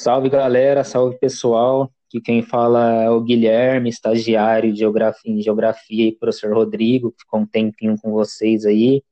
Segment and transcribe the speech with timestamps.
[0.00, 1.90] Salve galera, salve pessoal.
[2.06, 7.22] Aqui quem fala é o Guilherme, estagiário de geografia, em geografia e professor Rodrigo, que
[7.22, 9.02] ficou um tempinho com vocês aí.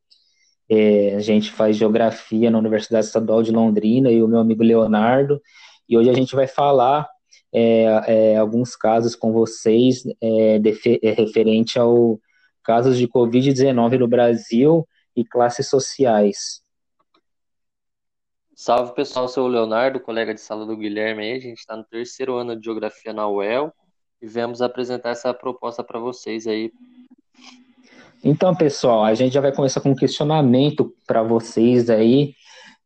[0.70, 5.42] É, a gente faz geografia na Universidade Estadual de Londrina e o meu amigo Leonardo.
[5.88, 7.08] E hoje a gente vai falar
[7.52, 12.20] é, é, alguns casos com vocês é, de, é, referente ao
[12.62, 16.62] casos de Covid-19 no Brasil e classes sociais.
[18.58, 21.32] Salve pessoal, sou o Leonardo, colega de sala do Guilherme aí.
[21.32, 23.70] A gente está no terceiro ano de Geografia na UEL
[24.22, 26.72] e viemos apresentar essa proposta para vocês aí.
[28.24, 32.32] Então, pessoal, a gente já vai começar com um questionamento para vocês aí.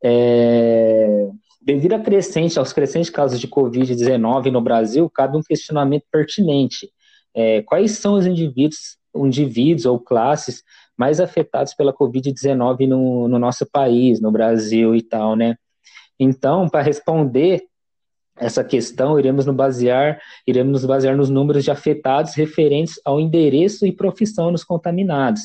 [0.03, 1.29] É...
[1.63, 6.91] Devido a crescente, aos crescentes casos de Covid-19 no Brasil, cabe um questionamento pertinente.
[7.33, 10.65] É, quais são os indivíduos, indivíduos ou classes
[11.01, 15.57] mais afetados pela Covid-19 no, no nosso país, no Brasil e tal, né?
[16.19, 17.63] Então, para responder
[18.37, 23.87] essa questão, iremos nos basear, iremos nos basear nos números de afetados referentes ao endereço
[23.87, 25.41] e profissão dos contaminados.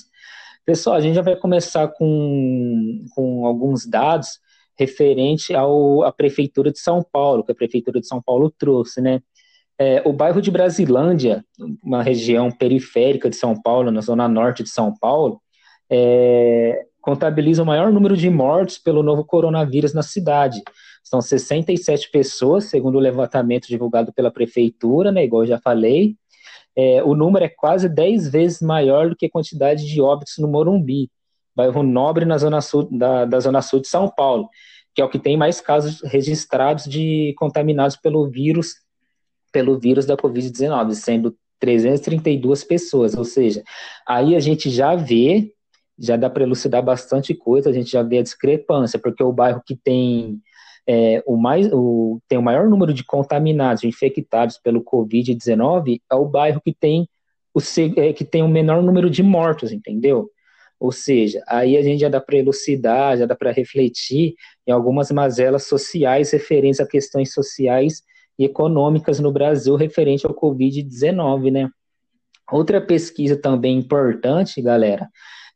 [0.66, 4.42] Pessoal, a gente já vai começar com, com alguns dados
[4.78, 9.22] referente ao, à Prefeitura de São Paulo, que a Prefeitura de São Paulo trouxe, né?
[9.80, 11.46] É, o bairro de Brasilândia,
[11.82, 15.42] uma região periférica de São Paulo, na zona norte de São Paulo,
[15.90, 20.62] é, contabiliza o maior número de mortes pelo novo coronavírus na cidade.
[21.04, 26.16] São 67 pessoas, segundo o levantamento divulgado pela prefeitura, né, igual eu já falei.
[26.76, 30.48] É, o número é quase 10 vezes maior do que a quantidade de óbitos no
[30.48, 31.10] Morumbi,
[31.56, 34.50] bairro nobre na zona sul, da, da zona sul de São Paulo,
[34.94, 38.76] que é o que tem mais casos registrados de contaminados pelo vírus,
[39.54, 43.64] pelo vírus da Covid-19, sendo 332 pessoas, ou seja,
[44.06, 45.55] aí a gente já vê
[45.98, 49.62] já dá para elucidar bastante coisa, a gente já vê a discrepância, porque o bairro
[49.66, 50.42] que tem
[50.88, 56.26] é, o, mais, o, tem o maior número de contaminados, infectados pelo Covid-19, é o
[56.26, 57.08] bairro que tem
[57.54, 57.60] o,
[57.98, 60.30] é, que tem o menor número de mortos, entendeu?
[60.80, 64.36] Ou seja, aí a gente já dá para elucidar, já dá para refletir
[64.68, 68.04] em algumas mazelas sociais referentes a questões sociais
[68.38, 71.70] e econômicas no Brasil referente ao Covid-19, né?
[72.52, 75.10] Outra pesquisa também importante, galera,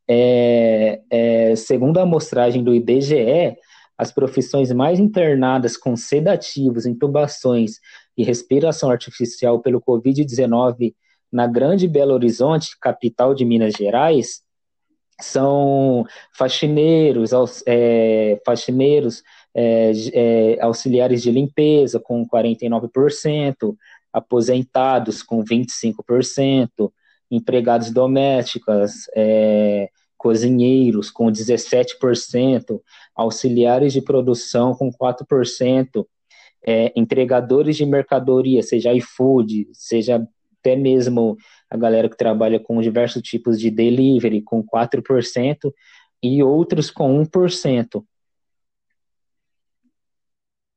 [0.10, 3.56] é, é, segundo a amostragem do IBGE,
[3.96, 7.74] as profissões mais internadas com sedativos, intubações
[8.18, 10.96] e respiração artificial pelo Covid-19
[11.32, 14.42] na Grande Belo Horizonte, capital de Minas Gerais,
[15.22, 17.32] são faxineiros,
[17.68, 19.22] é, faxineiros
[19.54, 23.76] é, é, auxiliares de limpeza, com 49%,
[24.12, 26.92] aposentados, com 25%,
[27.30, 32.82] empregados domésticas, é, cozinheiros com 17%,
[33.16, 36.06] auxiliares de produção com 4%,
[36.66, 40.28] é, entregadores de mercadoria, seja iFood, seja
[40.60, 41.38] até mesmo
[41.70, 45.74] a galera que trabalha com diversos tipos de delivery com 4%
[46.22, 48.04] e outros com 1%.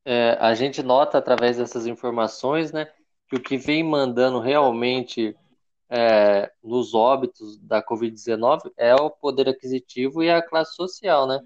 [0.05, 2.89] É, a gente nota através dessas informações, né,
[3.29, 5.35] que o que vem mandando realmente
[5.95, 11.39] é, nos óbitos da Covid-19 é o poder aquisitivo e a classe social, né?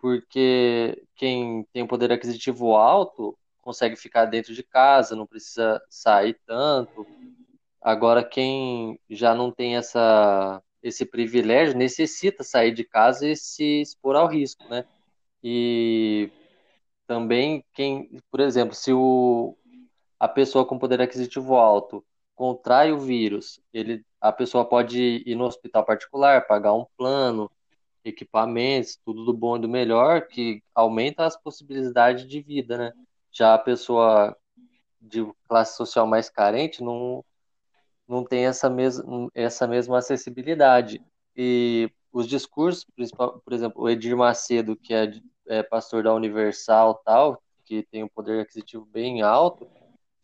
[0.00, 7.06] Porque quem tem poder aquisitivo alto consegue ficar dentro de casa, não precisa sair tanto.
[7.80, 14.16] Agora, quem já não tem essa, esse privilégio necessita sair de casa e se expor
[14.16, 14.84] ao risco, né?
[15.40, 16.32] E
[17.06, 19.56] também quem, por exemplo, se o,
[20.18, 22.04] a pessoa com poder aquisitivo alto
[22.38, 27.50] contrai o vírus, ele, a pessoa pode ir no hospital particular, pagar um plano,
[28.04, 32.92] equipamentos, tudo do bom e do melhor, que aumenta as possibilidades de vida, né?
[33.32, 34.36] Já a pessoa
[35.00, 37.24] de classe social mais carente não,
[38.06, 39.02] não tem essa, mes
[39.34, 41.02] essa mesma acessibilidade.
[41.36, 42.86] E os discursos,
[43.44, 45.12] por exemplo, o Edir Macedo, que é,
[45.48, 49.68] é pastor da Universal tal, que tem um poder aquisitivo bem alto,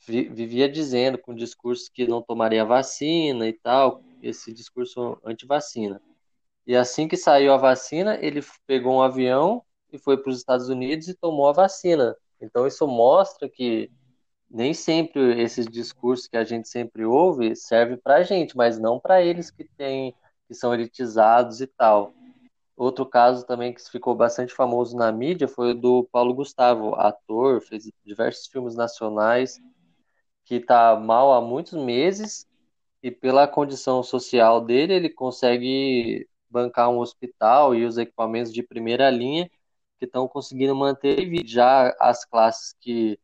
[0.06, 6.00] vivia dizendo com discurso que não tomaria vacina e tal, esse discurso anti-vacina.
[6.66, 9.62] E assim que saiu a vacina, ele pegou um avião
[9.92, 12.16] e foi para os Estados Unidos e tomou a vacina.
[12.40, 13.90] Então isso mostra que
[14.50, 19.00] nem sempre esses discursos que a gente sempre ouve serve para a gente, mas não
[19.00, 20.14] para eles que têm
[20.46, 22.12] que são elitizados e tal.
[22.76, 27.60] Outro caso também que ficou bastante famoso na mídia foi o do Paulo Gustavo, ator,
[27.62, 29.60] fez diversos filmes nacionais
[30.44, 32.46] que está mal há muitos meses
[33.02, 39.10] e pela condição social dele ele consegue bancar um hospital e os equipamentos de primeira
[39.10, 39.50] linha
[39.98, 43.18] que estão conseguindo manter já as classes que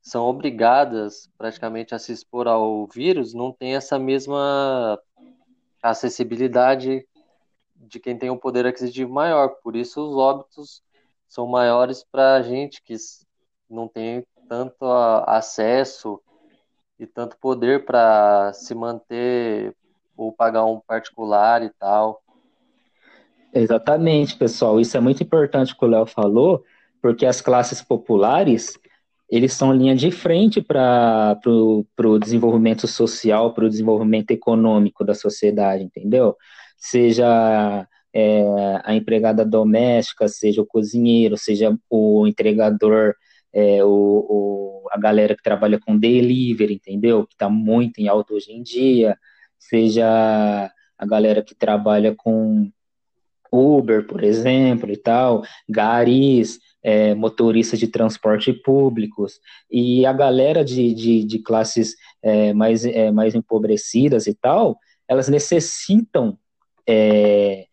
[0.00, 5.00] são obrigadas praticamente a se expor ao vírus não têm essa mesma
[5.82, 7.06] acessibilidade
[7.74, 9.48] de quem tem um poder aquisitivo maior.
[9.62, 10.82] Por isso, os óbitos
[11.28, 12.94] são maiores para a gente que
[13.68, 14.84] não tem tanto
[15.26, 16.20] acesso
[16.98, 19.74] e tanto poder para se manter
[20.16, 22.22] ou pagar um particular e tal.
[23.52, 24.80] Exatamente, pessoal.
[24.80, 26.64] Isso é muito importante que o Léo falou,
[27.00, 28.78] porque as classes populares
[29.28, 35.82] eles são linha de frente para o desenvolvimento social, para o desenvolvimento econômico da sociedade,
[35.82, 36.36] entendeu?
[36.78, 43.14] Seja é, a empregada doméstica, seja o cozinheiro, seja o entregador,
[43.56, 47.26] é, o, o, a galera que trabalha com delivery, entendeu?
[47.26, 49.16] Que está muito em alta hoje em dia,
[49.58, 50.06] seja
[50.98, 52.70] a galera que trabalha com
[53.50, 60.92] Uber, por exemplo, e tal, garis, é, motoristas de transporte públicos, e a galera de,
[60.92, 66.38] de, de classes é, mais, é, mais empobrecidas e tal, elas necessitam
[66.86, 67.66] é,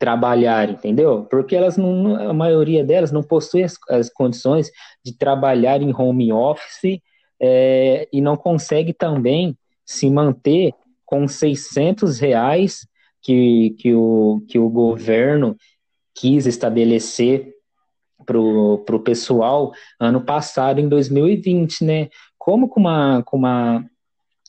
[0.00, 1.26] trabalhar, entendeu?
[1.30, 4.70] Porque elas não, a maioria delas não possui as, as condições
[5.04, 7.00] de trabalhar em home office
[7.38, 9.54] é, e não consegue também
[9.84, 10.72] se manter
[11.04, 12.86] com 600 reais
[13.22, 15.54] que, que, o, que o governo
[16.14, 17.52] quis estabelecer
[18.24, 22.08] para o pessoal ano passado, em 2020, né?
[22.38, 23.84] Como com uma, com uma,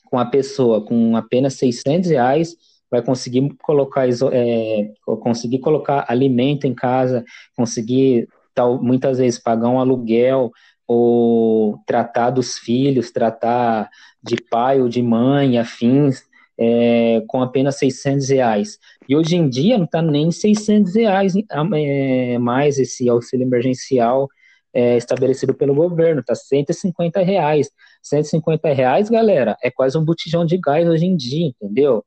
[0.06, 2.56] com uma pessoa com apenas 600 reais
[2.92, 4.92] vai conseguir colocar, é,
[5.22, 7.24] conseguir colocar alimento em casa,
[7.56, 10.52] conseguir tal, muitas vezes pagar um aluguel
[10.86, 13.88] ou tratar dos filhos, tratar
[14.22, 16.22] de pai ou de mãe, afins,
[16.58, 18.78] é, com apenas 600 reais.
[19.08, 21.32] E hoje em dia não está nem 600 reais
[21.74, 24.28] é, mais esse auxílio emergencial
[24.74, 27.70] é, estabelecido pelo governo, está 150 reais.
[28.02, 32.04] 150 reais, galera, é quase um botijão de gás hoje em dia, entendeu?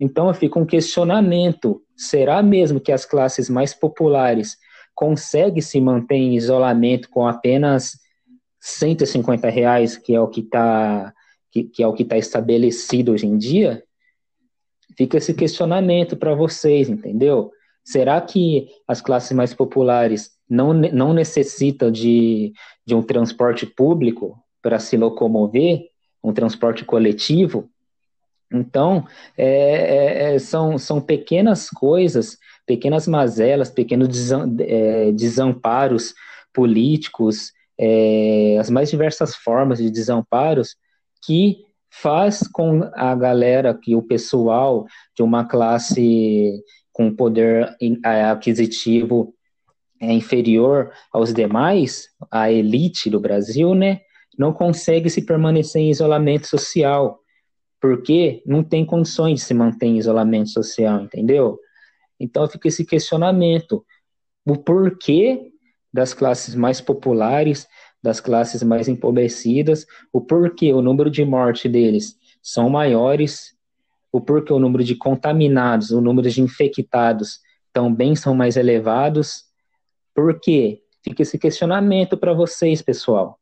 [0.00, 4.56] Então fica um questionamento: será mesmo que as classes mais populares
[4.94, 7.92] conseguem se manter em isolamento com apenas
[8.60, 11.12] 150 reais, que é o que está
[11.50, 13.82] que, que é o que está estabelecido hoje em dia,
[14.96, 17.50] fica esse questionamento para vocês, entendeu?
[17.84, 22.52] Será que as classes mais populares não, não necessitam de,
[22.86, 25.86] de um transporte público para se locomover,
[26.22, 27.70] um transporte coletivo?
[28.52, 29.06] Então,
[29.36, 34.30] é, é, é são, são pequenas coisas, pequenas mazelas, pequenos
[34.60, 36.14] é, desamparos
[36.52, 40.76] políticos, é, as mais diversas formas de desamparos
[41.24, 44.86] que faz com a galera, que o pessoal
[45.16, 46.62] de uma classe
[46.92, 49.34] com poder aquisitivo
[50.00, 54.00] é inferior aos demais, a elite do Brasil, né,
[54.38, 57.18] não consegue se permanecer em isolamento social,
[57.80, 61.58] porque não tem condições de se manter em isolamento social, entendeu?
[62.18, 63.84] Então fica esse questionamento,
[64.44, 65.52] o porquê
[65.92, 67.66] das classes mais populares
[68.02, 73.56] das classes mais empobrecidas, o porquê o número de morte deles são maiores,
[74.12, 77.40] o porquê o número de contaminados, o número de infectados
[77.72, 79.44] também são mais elevados.
[80.14, 80.80] Por quê?
[81.02, 83.38] Fica esse questionamento para vocês, pessoal.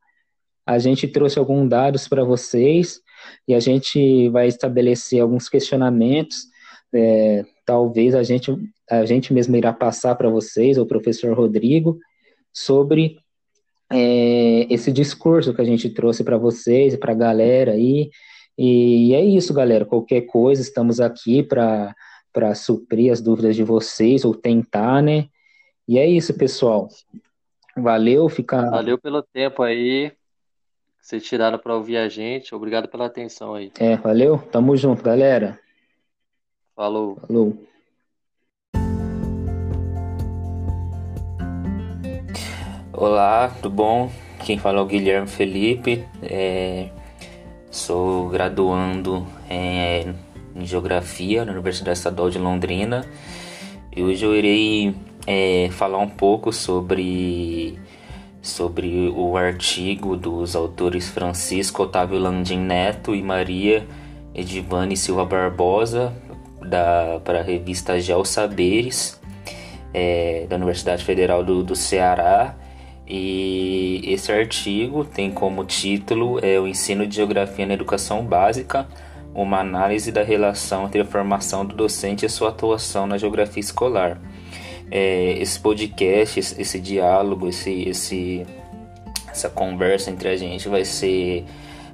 [0.64, 3.00] A gente trouxe alguns dados para vocês
[3.46, 6.44] e a gente vai estabelecer alguns questionamentos.
[6.92, 8.54] É, talvez a gente,
[8.90, 11.98] a gente mesmo irá passar para vocês, o professor Rodrigo,
[12.52, 13.18] sobre
[13.92, 18.10] é, esse discurso que a gente trouxe para vocês e para a galera aí.
[18.58, 19.84] E é isso, galera.
[19.84, 25.26] Qualquer coisa, estamos aqui para suprir as dúvidas de vocês, ou tentar, né?
[25.86, 26.88] E é isso, pessoal.
[27.76, 28.70] Valeu, fica.
[28.70, 30.10] Valeu pelo tempo aí.
[31.06, 32.52] Vocês tiraram para ouvir a gente.
[32.52, 33.70] Obrigado pela atenção aí.
[33.78, 34.38] É, valeu.
[34.50, 35.56] Tamo junto, galera.
[36.74, 37.14] Falou.
[37.20, 37.56] Falou.
[42.92, 44.10] Olá, tudo bom?
[44.44, 46.88] Quem fala é o Guilherme Felipe, é,
[47.70, 50.12] sou graduando em,
[50.56, 53.06] em, Geografia na Universidade Estadual de Londrina
[53.94, 54.92] e hoje eu irei
[55.24, 57.78] é, falar um pouco sobre,
[58.46, 63.86] sobre o artigo dos autores Francisco Otávio Landim Neto e Maria
[64.34, 66.12] Edivane Silva Barbosa
[66.60, 69.20] da, para a revista Geo Saberes
[69.92, 72.54] é, da Universidade Federal do, do Ceará
[73.08, 78.88] e esse artigo tem como título é, O Ensino de Geografia na Educação Básica,
[79.32, 83.60] uma análise da relação entre a formação do docente e a sua atuação na geografia
[83.60, 84.18] escolar.
[84.90, 88.46] É, esse podcast, esse, esse diálogo, esse, esse,
[89.28, 91.44] essa conversa entre a gente vai ser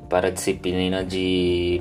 [0.08, 1.80] para a disciplina de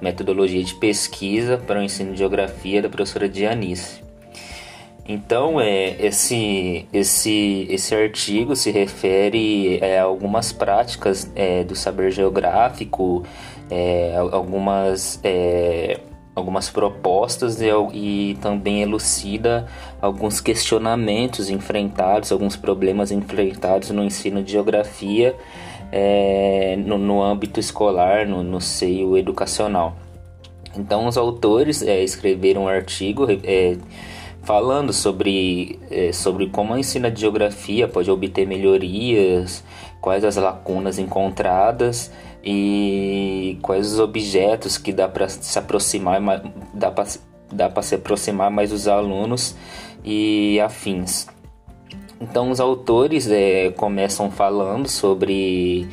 [0.00, 4.02] metodologia de pesquisa para o ensino de geografia da professora Dianice.
[5.06, 12.12] Então, é, esse, esse, esse artigo se refere é, a algumas práticas é, do saber
[12.12, 13.24] geográfico,
[13.68, 15.98] é, algumas, é,
[16.34, 19.66] algumas propostas e, e, também elucida
[20.00, 25.36] alguns questionamentos enfrentados, alguns problemas enfrentados no ensino de geografia
[25.90, 29.94] é, no, no, âmbito escolar, no, no, seio educacional.
[30.74, 33.76] Então, os autores é, escreveram um artigo é,
[34.42, 35.78] falando sobre,
[36.14, 39.62] sobre como a ensina de geografia pode obter melhorias,
[40.00, 42.10] quais as lacunas encontradas
[42.42, 46.20] e quais os objetos que dá para se aproximar,
[46.74, 46.92] dá
[47.52, 49.54] dá para se aproximar mais dos alunos
[50.04, 51.26] e afins.
[52.20, 55.88] Então os autores é, começam falando sobre,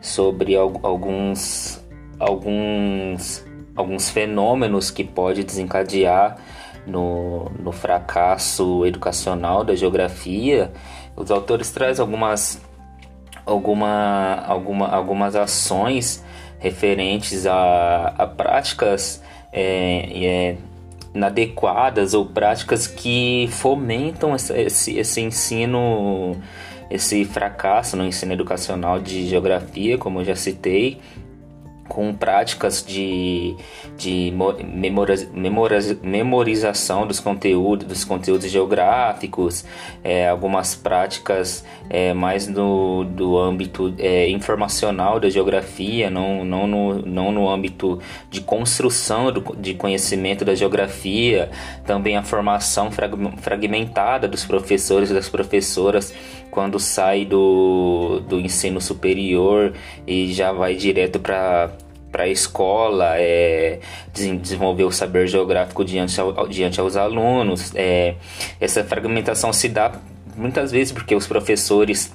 [0.00, 1.84] sobre alguns,
[2.18, 6.38] alguns, alguns fenômenos que pode desencadear
[6.86, 10.72] no, no fracasso educacional da geografia.
[11.16, 12.60] Os autores trazem algumas,
[13.46, 16.22] alguma, alguma, algumas ações
[16.58, 19.22] referentes a, a práticas
[19.52, 20.56] é, é,
[21.14, 26.36] inadequadas ou práticas que fomentam esse, esse ensino,
[26.90, 31.00] esse fracasso no ensino educacional de geografia, como eu já citei,
[31.88, 33.56] com práticas de,
[33.96, 34.32] de
[34.64, 39.64] memoriza, memoriza, memorização dos conteúdos, dos conteúdos geográficos,
[40.02, 46.94] é, algumas práticas é, mais no do âmbito é, informacional da geografia, não, não, no,
[47.02, 48.00] não no âmbito
[48.30, 51.50] de construção do, de conhecimento da geografia,
[51.84, 52.90] também a formação
[53.38, 56.12] fragmentada dos professores e das professoras
[56.56, 59.74] quando sai do, do ensino superior
[60.06, 61.70] e já vai direto para
[62.10, 63.78] para a escola, é,
[64.14, 67.72] desenvolver o saber geográfico diante, ao, diante aos alunos.
[67.74, 68.14] É,
[68.58, 70.00] essa fragmentação se dá
[70.34, 72.10] muitas vezes porque os professores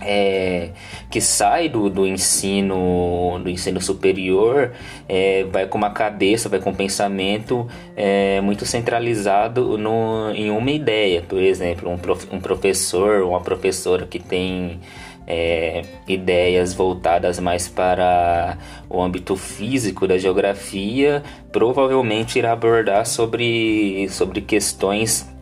[0.00, 0.70] é,
[1.10, 4.72] que sai do, do ensino do ensino superior
[5.08, 10.70] é, vai com uma cabeça, vai com um pensamento é, muito centralizado no, em uma
[10.70, 11.22] ideia.
[11.22, 14.80] Por exemplo, um, prof, um professor uma professora que tem
[15.26, 18.58] é, ideias voltadas mais para
[18.88, 25.33] o âmbito físico da geografia, provavelmente irá abordar sobre, sobre questões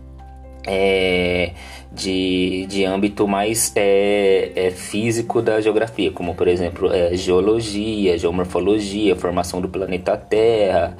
[0.67, 1.53] é,
[1.93, 9.15] de, de âmbito mais é, é, físico da geografia, como por exemplo é, geologia, geomorfologia,
[9.17, 10.97] formação do planeta Terra,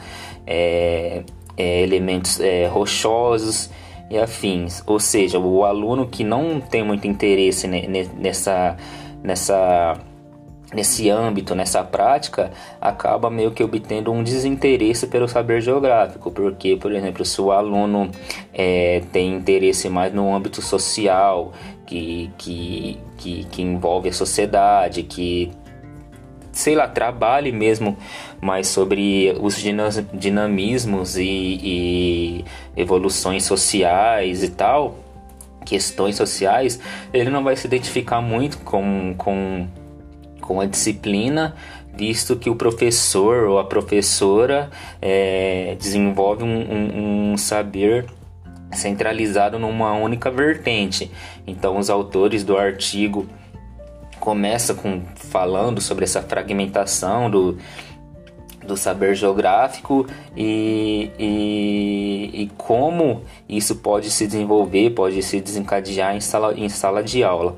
[0.47, 1.23] é,
[1.57, 2.39] é, elementos
[2.71, 3.71] rochosos
[4.11, 4.83] e afins.
[4.87, 8.77] Ou seja, o aluno que não tem muito interesse nessa,
[9.23, 9.99] nessa,
[10.73, 12.51] nesse âmbito, nessa prática,
[12.81, 16.31] acaba meio que obtendo um desinteresse pelo saber geográfico.
[16.31, 18.11] Porque, por exemplo, se o aluno
[18.53, 21.53] é, tem interesse mais no âmbito social,
[21.87, 25.53] que, que, que, que envolve a sociedade, que
[26.53, 27.97] sei lá, trabalhe mesmo
[28.41, 29.57] mais sobre os
[30.13, 32.45] dinamismos e, e
[32.77, 34.97] evoluções sociais e tal,
[35.65, 36.79] questões sociais,
[37.13, 39.67] ele não vai se identificar muito com, com,
[40.43, 41.55] com a disciplina,
[41.95, 44.71] visto que o professor ou a professora
[45.01, 48.05] é, desenvolve um, um, um saber
[48.73, 51.11] centralizado numa única vertente.
[51.47, 53.27] Então, os autores do artigo
[54.19, 57.59] começa com falando sobre essa fragmentação do,
[58.65, 60.07] do saber geográfico
[60.37, 67.03] e, e, e, como isso pode se desenvolver, pode se desencadear em sala, em sala
[67.03, 67.57] de aula.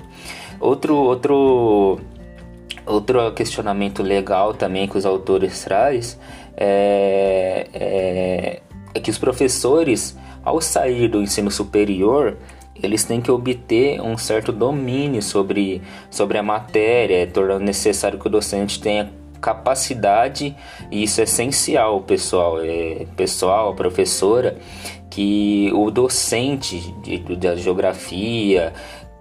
[0.59, 2.00] Outro, outro,
[2.87, 6.19] outro questionamento legal também que os autores trazem
[6.57, 8.61] é, é,
[8.95, 12.37] é que os professores, ao sair do ensino superior,
[12.83, 18.31] eles têm que obter um certo domínio sobre, sobre a matéria, tornando necessário que o
[18.31, 19.11] docente tenha
[19.41, 20.57] capacidade,
[20.91, 24.57] e isso é essencial, pessoal, é, pessoal, professora,
[25.11, 28.73] que o docente de, da geografia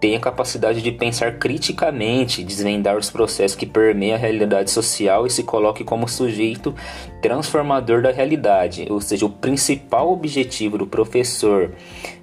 [0.03, 5.43] tenha capacidade de pensar criticamente, desvendar os processos que permeiam a realidade social e se
[5.43, 6.75] coloque como sujeito
[7.22, 8.86] transformador da realidade.
[8.89, 11.72] Ou seja, o principal objetivo do professor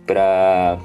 [0.06, 0.78] para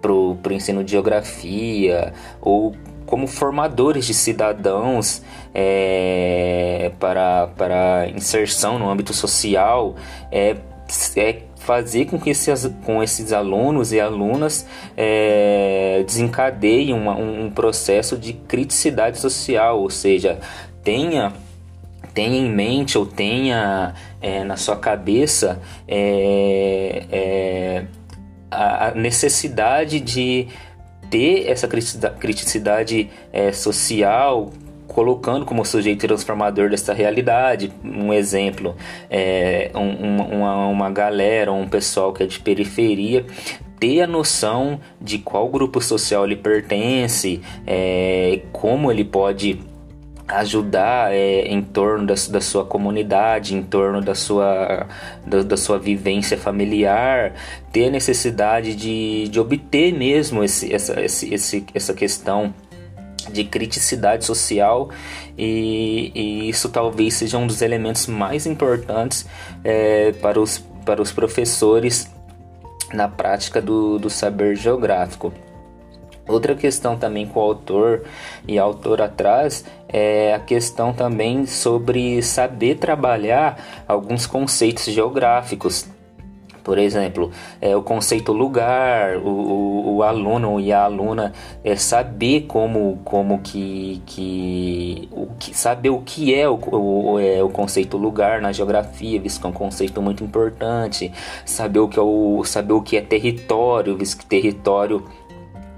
[0.00, 5.20] pro ensino de geografia ou como formadores de cidadãos
[5.54, 9.94] é, para, para inserção no âmbito social
[10.32, 10.56] é,
[11.16, 14.66] é fazer com que esses, com esses alunos e alunas
[14.96, 20.38] é, desencadeiem uma, um, um processo de criticidade social, ou seja,
[20.82, 21.32] tenha
[22.12, 27.84] tenha em mente ou tenha é, na sua cabeça é, é,
[28.50, 30.46] a necessidade de
[31.10, 34.52] ter essa criticidade é, social
[34.86, 37.72] colocando como sujeito transformador dessa realidade.
[37.82, 38.76] Um exemplo,
[39.10, 43.24] é, um, uma, uma galera, um pessoal que é de periferia,
[43.78, 49.60] ter a noção de qual grupo social ele pertence, é, como ele pode
[50.26, 54.86] ajudar é, em torno da, da, sua comunidade, em torno da sua,
[55.26, 57.34] da, da, sua vivência familiar,
[57.70, 62.54] ter a necessidade de, de obter mesmo esse, essa, esse, essa questão
[63.34, 64.88] de criticidade social
[65.36, 69.26] e, e, isso talvez seja um dos elementos mais importantes
[69.62, 72.10] é, para, os, para os professores
[72.92, 75.32] na prática do, do saber geográfico.
[76.26, 78.04] Outra questão também com o autor
[78.48, 79.12] e a autora
[79.88, 85.86] é a questão também sobre saber trabalhar alguns conceitos geográficos
[86.64, 87.30] por exemplo,
[87.60, 93.40] é, o conceito lugar, o, o, o, aluno e a aluna é, saber como, como
[93.40, 98.50] que, que, o que saber o que é o, o, é o conceito lugar na
[98.50, 101.12] geografia, visto que é um conceito muito importante,
[101.44, 105.04] saber o que é, o, saber o que é território, visto que território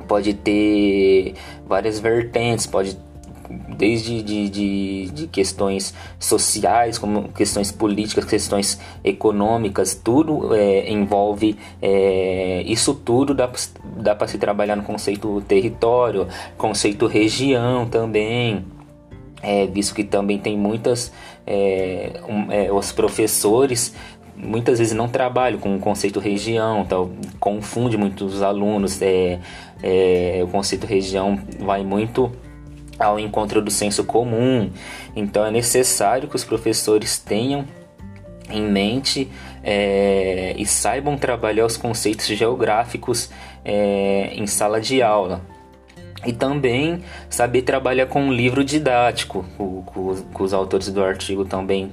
[0.06, 1.34] pode ter
[1.66, 2.96] várias vertentes, pode
[3.50, 12.62] desde de, de, de, questões sociais, como questões políticas, questões econômicas, tudo é, envolve é,
[12.66, 13.50] isso tudo dá,
[13.96, 16.26] dá para se trabalhar no conceito território,
[16.56, 18.64] conceito região também.
[19.42, 21.12] É, visto que também tem muitas
[21.46, 23.94] é, um, é, os professores
[24.36, 27.10] muitas vezes não trabalham com o conceito região, então
[27.40, 29.00] confunde muitos alunos.
[29.00, 29.38] É,
[29.82, 32.30] é, o conceito região vai muito
[32.98, 34.70] ao encontro do senso comum.
[35.14, 37.64] Então é necessário que os professores tenham
[38.50, 39.28] em mente
[39.62, 43.30] é, e saibam trabalhar os conceitos geográficos
[43.64, 45.40] é, em sala de aula.
[46.24, 49.84] E também saber trabalhar com um livro didático, o,
[50.38, 51.92] os autores do artigo também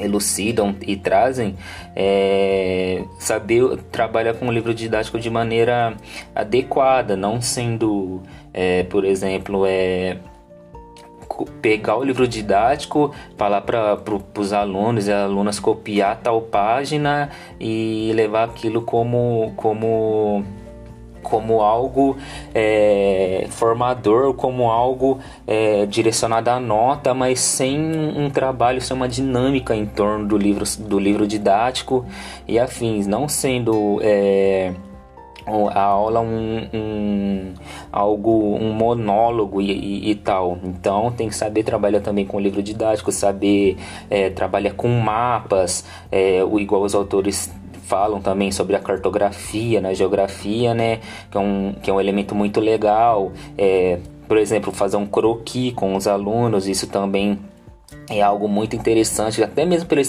[0.00, 1.56] elucidam e trazem
[1.94, 5.94] é, saber trabalhar com o livro didático de maneira
[6.34, 8.22] adequada, não sendo,
[8.56, 10.16] é, por exemplo, é,
[11.60, 18.10] pegar o livro didático, falar para pro, os alunos e alunas copiar tal página e
[18.14, 20.42] levar aquilo como como
[21.22, 22.16] como algo
[22.54, 27.78] é, formador, como algo é, direcionado à nota, mas sem
[28.16, 32.06] um trabalho, sem uma dinâmica em torno do livro, do livro didático
[32.46, 34.72] e afins, não sendo é,
[35.46, 37.54] a aula um, um,
[37.92, 42.40] algo um monólogo e, e, e, tal então tem que saber trabalhar também com o
[42.40, 43.76] livro didático saber
[44.10, 47.50] é, trabalhar com mapas é, igual os autores
[47.86, 50.98] falam também sobre a cartografia na geografia, né?
[51.30, 53.32] Que é um, que é um elemento muito legal.
[53.56, 57.38] É, por exemplo, fazer um croquis com os alunos, isso também
[58.08, 60.00] é algo muito interessante, até mesmo para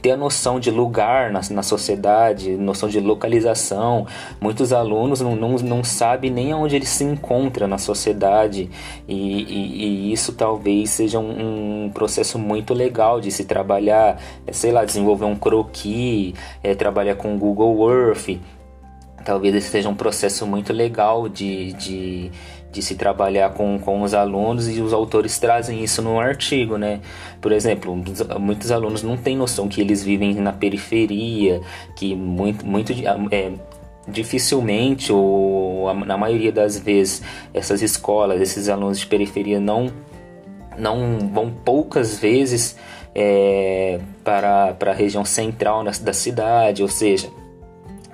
[0.00, 4.06] ter a noção de lugar na, na sociedade, noção de localização.
[4.40, 8.70] Muitos alunos não, não, não sabem nem onde eles se encontram na sociedade,
[9.06, 14.52] e, e, e isso talvez seja um, um, processo muito legal de se trabalhar, é,
[14.52, 18.38] sei lá, desenvolver um croquis, é, trabalhar com Google Earth.
[19.24, 22.30] Talvez esse seja um processo muito legal de, de
[22.74, 27.00] de se trabalhar com, com os alunos e os autores trazem isso no artigo, né?
[27.40, 27.94] Por exemplo,
[28.40, 31.62] muitos alunos não têm noção que eles vivem na periferia,
[31.94, 32.92] que muito, muito
[33.30, 33.52] é,
[34.08, 37.22] dificilmente ou na maioria das vezes
[37.54, 39.92] essas escolas, esses alunos de periferia não
[40.76, 42.76] não vão poucas vezes
[43.14, 47.30] é, para, para a região central da cidade, ou seja,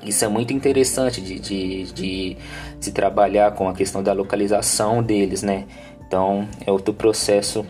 [0.02, 2.36] isso é muito interessante de, de, de
[2.80, 5.66] se trabalhar com a questão da localização deles, né?
[6.06, 7.64] Então é outro processo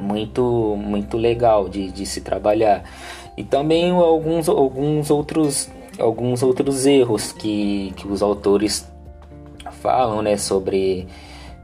[0.00, 2.84] muito muito legal de, de se trabalhar.
[3.36, 8.88] E também alguns, alguns outros alguns outros erros que, que os autores
[9.80, 11.06] falam, né, sobre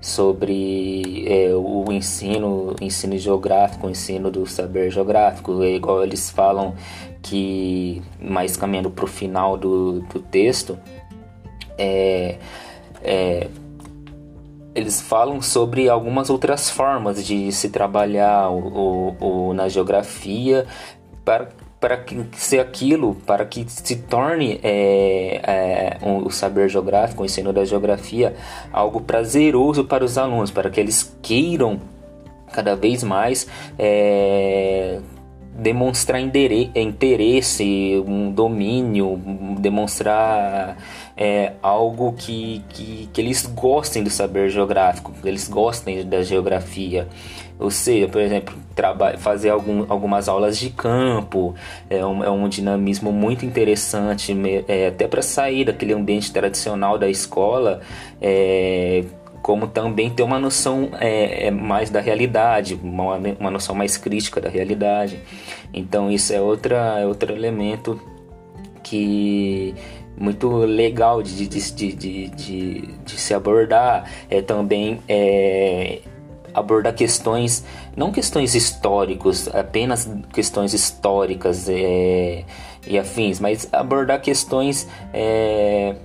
[0.01, 6.75] sobre é, o ensino, ensino geográfico, o ensino do saber geográfico, é igual eles falam
[7.23, 10.79] que, mais caminhando para o final do, do texto,
[11.77, 12.39] é,
[13.03, 13.49] é,
[14.75, 20.67] eles falam sobre algumas outras formas de se trabalhar o, o, o na geografia
[21.25, 21.49] para
[21.81, 27.27] para que ser aquilo, para que se torne é, é, um, o saber geográfico, o
[27.27, 28.37] ensino da geografia,
[28.71, 31.81] algo prazeroso para os alunos, para que eles queiram
[32.53, 33.47] cada vez mais
[33.79, 35.01] é,
[35.55, 39.19] demonstrar interesse, um domínio,
[39.59, 40.77] demonstrar
[41.17, 47.09] é, algo que, que, que eles gostem do saber geográfico, que eles gostem da geografia.
[47.61, 48.55] Ou seja, por exemplo,
[49.19, 51.55] fazer algum, algumas aulas de campo
[51.91, 54.35] é um, é um dinamismo muito interessante,
[54.67, 57.83] é, até para sair daquele ambiente tradicional da escola,
[58.21, 59.05] é,
[59.43, 64.41] como também ter uma noção é, é, mais da realidade, uma, uma noção mais crítica
[64.41, 65.21] da realidade.
[65.73, 68.01] Então isso é outra, é outro elemento
[68.83, 69.75] que
[70.17, 74.11] muito legal de, de, de, de, se abordar.
[74.29, 76.01] É também é,
[76.55, 77.65] abordar questões,
[77.97, 82.45] não questões históricos, apenas questões históricas é,
[82.87, 85.97] e afins, mas abordar questões é,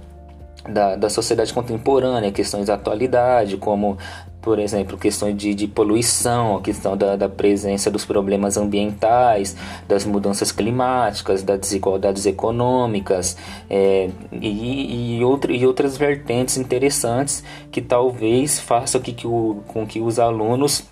[0.67, 3.97] da, da sociedade contemporânea, questões da atualidade, como
[4.45, 10.05] por exemplo, questões de, de poluição, a questão da, da, presença dos problemas ambientais, das
[10.05, 13.35] mudanças climáticas, das desigualdades econômicas
[13.67, 19.83] é, e, e, outra, e outras vertentes interessantes que talvez façam que, que o, com
[19.83, 20.83] que os alunos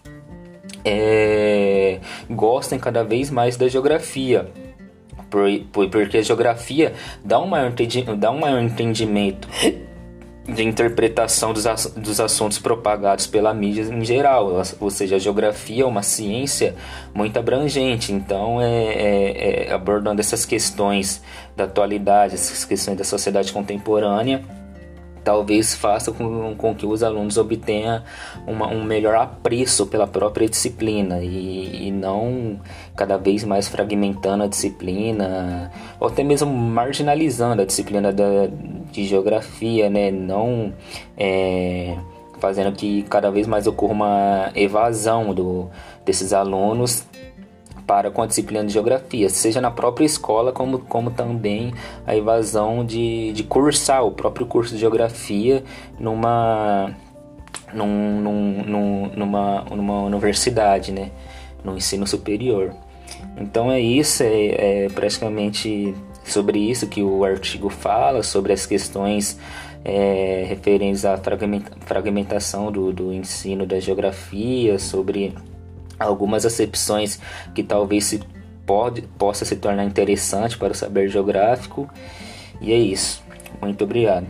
[0.84, 4.52] é, gostem cada vez mais da geografia.
[5.30, 7.72] Porque a geografia dá um maior,
[8.18, 9.48] dá um maior entendimento
[10.48, 15.84] de interpretação dos, ass dos assuntos propagados pela mídia em geral, ou seja, a geografia
[15.84, 16.76] é uma ciência
[17.14, 21.22] muito abrangente, então é, é, é abordando essas questões
[21.56, 24.44] da atualidade, essas questões da sociedade contemporânea,
[25.24, 28.04] talvez faça com, com que os alunos obtenham
[28.46, 32.60] uma, um melhor apreço pela própria disciplina e, e, não
[32.96, 38.48] cada vez mais fragmentando a disciplina ou até mesmo marginalizando a disciplina da,
[38.94, 40.12] de geografia, né?
[40.12, 40.74] Não
[41.18, 41.98] é,
[42.40, 45.70] fazendo que cada vez mais ocorra uma evasão do,
[46.06, 47.06] desses alunos
[47.86, 51.74] para com a disciplina de geografia, seja na própria escola, como, como também
[52.08, 55.64] a evasão de, de cursar o próprio curso de geografia
[56.00, 56.96] numa,
[57.74, 61.12] num, num, num, numa, numa universidade, né?
[61.64, 62.74] no ensino superior.
[63.38, 69.38] Então é isso, é, é praticamente sobre isso que o artigo fala, sobre as questões
[69.84, 71.20] é, referentes à
[71.82, 75.36] fragmentação do, do ensino da geografia, sobre
[76.00, 77.20] algumas acepções
[77.54, 78.22] que talvez se
[78.66, 81.90] pode, possa se tornar interessante para o saber geográfico.
[82.62, 83.22] E é isso.
[83.62, 84.28] Muito obrigado.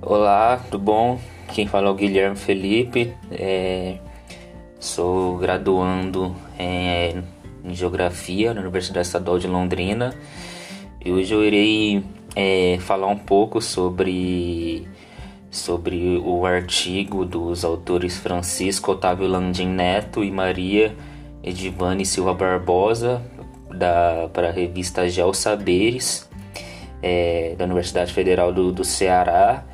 [0.00, 1.18] Olá, tudo bom?
[1.54, 3.14] Quem fala é o Guilherme Felipe.
[3.30, 3.98] É,
[4.80, 7.22] sou graduando em,
[7.64, 10.12] em Geografia na Universidade Estadual de Londrina.
[11.04, 12.02] E hoje eu irei
[12.34, 14.88] é, falar um pouco sobre,
[15.48, 20.92] sobre o artigo dos autores Francisco Otávio Landim Neto e Maria
[21.40, 23.22] Edivane Silva Barbosa
[23.70, 26.28] da, para a revista Geo Saberes
[27.00, 29.64] é, da Universidade Federal do, do Ceará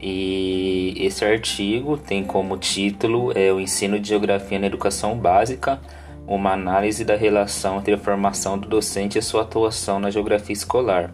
[0.00, 5.80] e esse artigo tem como título é, o ensino de geografia na educação básica
[6.26, 11.12] uma análise da relação entre a formação do docente e sua atuação na geografia escolar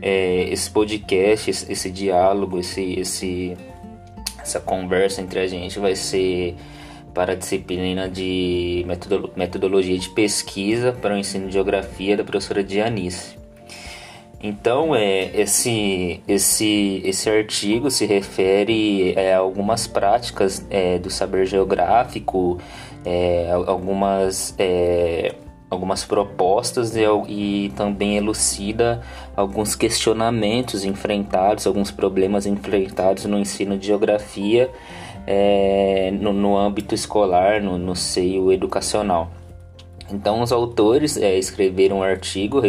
[0.00, 3.56] é, esse podcast, esse, esse diálogo, esse, esse,
[4.40, 6.54] essa conversa entre a gente vai ser
[7.14, 8.84] para a disciplina de
[9.36, 13.35] metodologia de pesquisa para o ensino de geografia da professora Dianice.
[14.42, 21.46] Então, é, esse, esse, esse artigo se refere é, a algumas práticas é, do saber
[21.46, 22.58] geográfico,
[23.04, 25.34] é, algumas é,
[25.68, 29.02] algumas propostas e, e, também elucida
[29.34, 34.70] alguns questionamentos enfrentados, alguns problemas enfrentados no ensino de geografia
[35.26, 39.30] é, no, no, âmbito escolar, no, no, seio educacional.
[40.10, 42.62] Então, os autores é, escreveram um artigo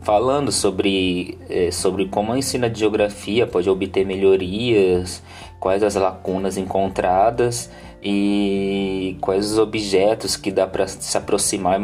[0.00, 5.22] falando sobre, é, sobre como a ensina de geografia pode obter melhorias,
[5.58, 7.70] quais as lacunas encontradas
[8.02, 11.78] e quais os objetos que dá para se aproximar,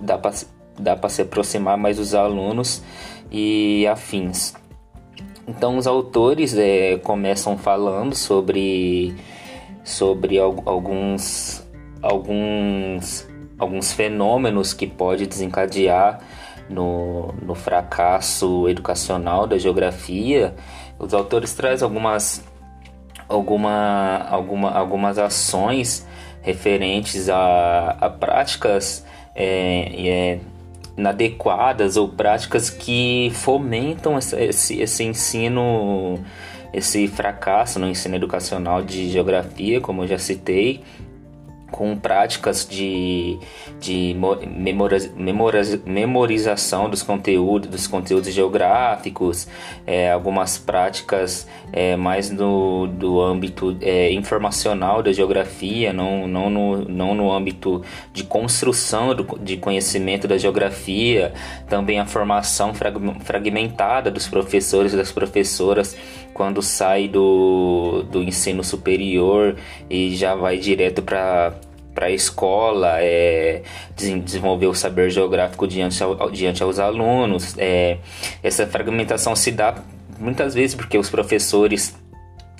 [0.00, 0.32] dá para
[0.78, 2.82] dá para se aproximar mais dos alunos
[3.30, 4.54] e afins.
[5.46, 9.14] Então os autores é, começam falando sobre
[9.82, 11.66] sobre alguns
[12.00, 13.26] alguns
[13.58, 16.20] alguns fenômenos que pode desencadear
[16.68, 20.54] no, no fracasso educacional da geografia.
[20.98, 22.44] Os autores trazem algumas
[23.28, 26.06] alguma, alguma, algumas ações
[26.40, 29.04] referentes a, a práticas
[29.34, 30.40] é, é,
[30.96, 36.18] inadequadas ou práticas que fomentam esse, esse ensino,
[36.72, 40.82] esse fracasso no ensino educacional de geografia, como eu já citei,
[41.78, 43.38] com práticas de,
[43.78, 44.12] de
[44.48, 49.46] memoriza, memoriza, memorização dos conteúdos, dos conteúdos geográficos,
[49.86, 56.78] é, algumas práticas é, mais no do âmbito é, informacional da geografia, não, não, no,
[56.88, 57.80] não no âmbito
[58.12, 61.32] de construção do, de conhecimento da geografia,
[61.68, 65.96] também a formação fragmentada dos professores e das professoras
[66.34, 69.56] quando sai do, do ensino superior
[69.90, 71.52] e já vai direto para
[71.98, 73.62] para a escola, é,
[73.96, 77.56] desenvolver o saber geográfico diante, ao, diante aos alunos.
[77.58, 77.98] É,
[78.40, 79.82] essa fragmentação se dá
[80.16, 81.96] muitas vezes porque os professores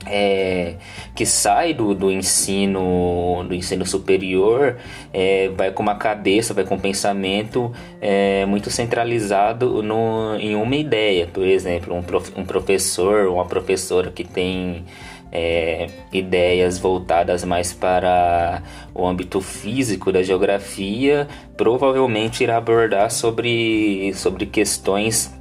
[0.04, 0.74] é,
[1.14, 4.76] que sai do, do ensino do ensino superior
[5.12, 10.74] é, vai com uma cabeça, vai com um pensamento é, muito centralizado no, em uma
[10.74, 11.28] ideia.
[11.32, 14.84] Por exemplo, um, prof, um professor ou uma professora que tem
[15.32, 18.62] é, ideias voltadas mais para
[18.94, 25.32] o âmbito físico da geografia, provavelmente irá abordar sobre, sobre questões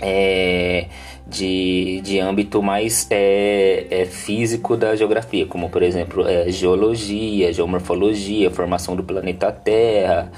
[0.00, 0.86] é,
[1.26, 8.50] de, de âmbito mais é, é, físico da geografia, como por exemplo é, geologia, geomorfologia,
[8.50, 10.30] formação do planeta Terra,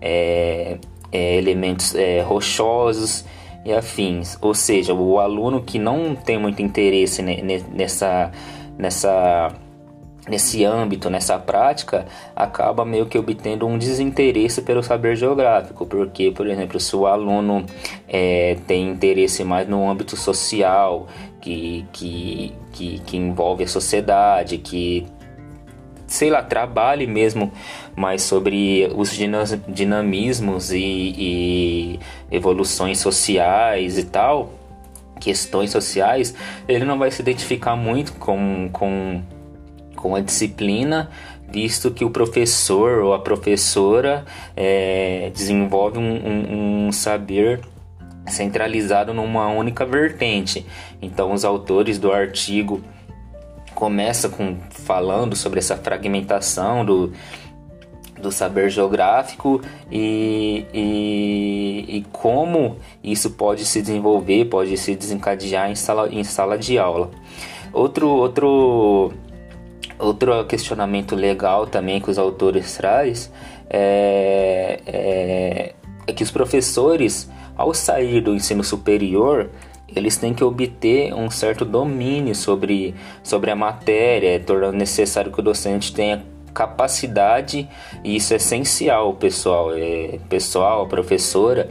[0.00, 0.76] é,
[1.10, 1.94] é, elementos
[2.26, 3.24] rochosos
[3.66, 4.38] e afins.
[4.40, 8.30] Ou seja, o aluno que não tem muito interesse nessa,
[8.78, 9.52] nessa,
[10.28, 15.84] nesse âmbito, nessa prática, acaba meio que obtendo um desinteresse pelo saber geográfico.
[15.84, 17.66] Porque, por exemplo, se o aluno
[18.08, 21.08] é, tem interesse mais no âmbito social,
[21.40, 25.06] que, que, que, que envolve a sociedade, que
[26.06, 27.50] sei lá, trabalhe mesmo
[27.96, 29.10] mais sobre os
[29.66, 34.52] dinamismos e, e evoluções sociais e tal,
[35.18, 36.34] questões sociais,
[36.68, 39.22] ele não vai se identificar muito com, com,
[39.96, 41.10] com a disciplina,
[41.48, 47.60] visto que o professor ou a professora é, desenvolve um, um, um saber
[48.26, 50.66] centralizado numa única vertente.
[51.00, 52.82] Então, os autores do artigo
[53.74, 57.12] começa com falando sobre essa fragmentação do,
[58.20, 65.74] do saber geográfico e, e, e, como isso pode se desenvolver, pode se desencadear em
[65.74, 67.10] sala, em sala de aula.
[67.72, 69.12] Outro, outro,
[69.98, 73.30] outro questionamento legal também que os autores traz
[73.68, 75.74] é, é,
[76.06, 79.50] é que os professores, ao sair do ensino superior,
[79.94, 85.42] eles têm que obter um certo domínio sobre, sobre a matéria, tornando necessário que o
[85.42, 86.24] docente tenha
[86.56, 87.68] capacidade,
[88.02, 91.68] e isso é essencial, pessoal, é, pessoal, professora,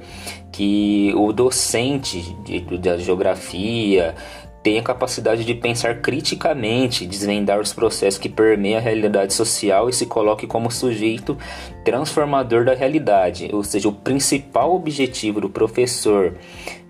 [0.51, 4.13] que o docente de, da geografia
[4.61, 10.05] tenha capacidade de pensar criticamente, desvendar os processos que permeiam a realidade social e se
[10.05, 11.35] coloque como sujeito
[11.83, 13.49] transformador da realidade.
[13.51, 16.35] Ou seja, o principal objetivo do professor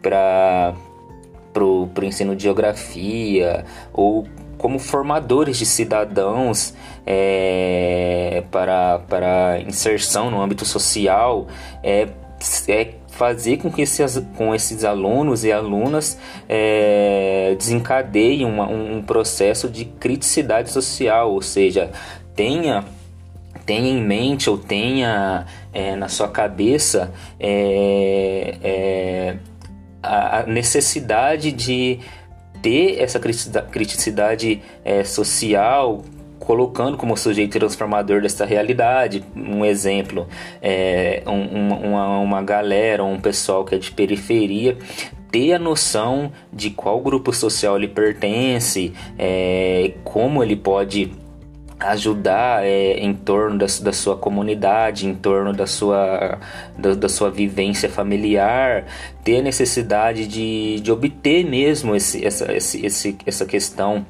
[0.02, 0.74] para
[1.52, 6.74] pro, pro ensino de geografia ou como formadores de cidadãos
[7.06, 11.48] é, para, para inserção no âmbito social
[11.84, 12.08] é,
[12.68, 16.18] é fazer com que esses, com esses alunos e alunas
[16.50, 21.92] é, desencadeiem uma, um processo de criticidade social, ou seja,
[22.36, 22.84] tenha
[23.66, 29.38] tenha em mente ou tenha é, na sua cabeça é, é
[30.04, 32.00] a necessidade de
[32.66, 36.04] ter essa criticidade é, social,
[36.40, 39.24] colocando como sujeito transformador dessa realidade.
[39.36, 40.28] Um exemplo,
[40.64, 44.80] é, um, uma, uma galera, um pessoal que é de periferia,
[45.32, 51.12] ter a noção de qual grupo social ele pertence, é, como ele pode
[51.80, 56.40] ajudar é, em torno da, da, sua comunidade, em torno da sua,
[56.78, 58.86] da, da, sua vivência familiar,
[59.24, 64.06] ter a necessidade de, de obter mesmo esse, essa, esse, essa questão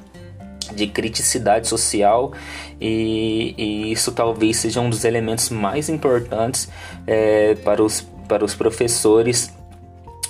[0.74, 2.32] de criticidade social
[2.80, 6.68] e, e, isso talvez seja um dos elementos mais importantes
[7.06, 9.52] é, para, os, para os professores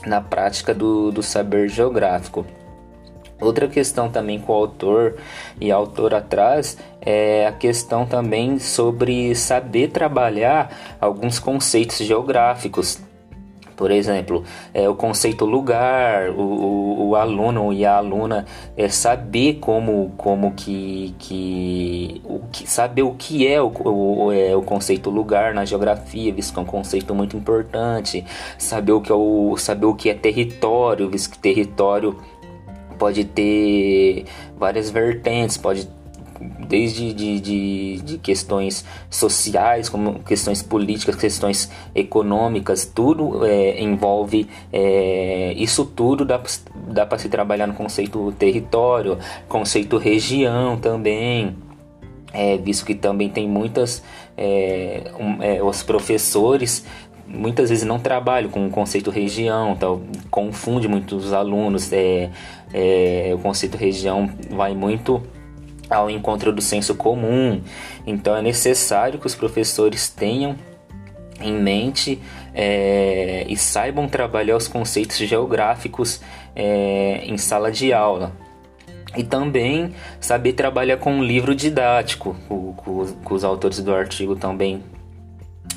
[0.07, 2.47] na prática do, do saber geográfico.
[3.41, 5.17] Outra questão também com o autor
[5.61, 12.99] e a autora traz é a questão também sobre saber trabalhar alguns conceitos geográficos.
[13.77, 19.59] Por exemplo, é, o conceito lugar, o, o, o, aluno e a aluna é, saber
[19.61, 25.11] como, como que, que, o que saber o que é o, o, é o conceito
[25.11, 28.25] lugar na geografia, visto que é um conceito muito importante,
[28.57, 32.17] saber o que é, o, saber o que é território, visto que território
[32.99, 34.25] pode ter
[34.59, 35.89] várias vertentes, pode
[36.69, 45.55] desde de, de, de, questões sociais, como questões políticas, questões econômicas, tudo é, envolve é,
[45.57, 46.41] isso tudo dá,
[46.89, 51.57] dá para se trabalhar no conceito território, conceito região também.
[52.33, 54.03] É, visto que também tem muitas
[54.37, 56.85] é, um, é, os professores
[57.27, 61.93] muitas vezes não trabalham com o conceito região, tal, confunde muitos alunos.
[61.93, 62.31] É,
[62.79, 65.23] é, o conceito região vai muito
[65.89, 67.63] ao encontro do senso comum.
[68.07, 70.57] Então é necessário que os professores tenham
[71.41, 72.21] em mente
[72.55, 76.21] é, e saibam trabalhar os conceitos geográficos
[76.55, 78.33] é, em sala de aula.
[79.17, 82.37] E também saber trabalhar com um livro didático,
[83.25, 84.83] que os autores do artigo também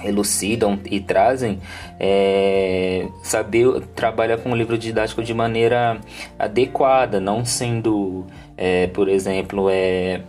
[0.03, 1.59] elucidam e trazem,
[1.99, 5.99] é, saber trabalhar com o livro didático de maneira
[6.37, 8.25] adequada, não sendo,
[8.57, 10.21] é, por exemplo, é,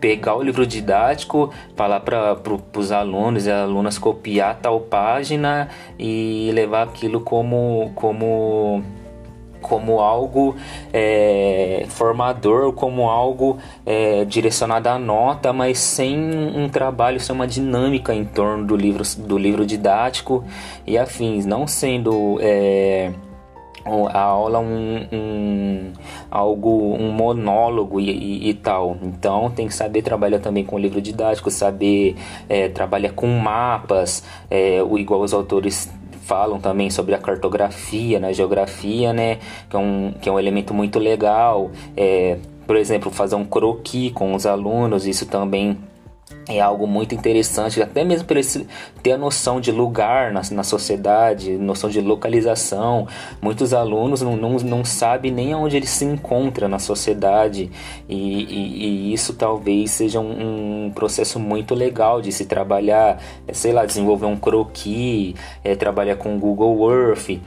[0.00, 5.68] pegar o livro didático, falar para pro, os alunos e alunas copiar tal página
[5.98, 8.82] e levar aquilo como, como
[9.64, 10.54] como algo
[10.92, 18.14] é, formador, como algo é, direcionado à nota, mas sem um trabalho, sem uma dinâmica
[18.14, 20.44] em torno do livro, do livro didático
[20.86, 23.10] e afins, não sendo é,
[24.12, 25.92] a aula um, um,
[26.30, 28.98] algo um monólogo e, e, e, tal.
[29.02, 32.16] Então tem que saber trabalhar também com o livro didático saber
[32.48, 35.90] é, trabalhar com mapas é, igual os autores
[36.24, 39.38] falam também sobre a cartografia na geografia, né?
[39.68, 41.70] Que é um, que é um elemento muito legal.
[41.96, 45.78] É, por exemplo, fazer um croquis com os alunos, isso também
[46.48, 48.40] é algo muito interessante, até mesmo para
[49.02, 53.08] ter a noção de lugar na, na sociedade, noção de localização.
[53.40, 57.70] Muitos alunos não, não, não sabem nem onde eles se encontram na sociedade,
[58.08, 63.20] e, e, e isso talvez seja um, um, processo muito legal de se trabalhar,
[63.52, 67.40] sei lá, desenvolver um croquis, é, trabalhar com Google Earth.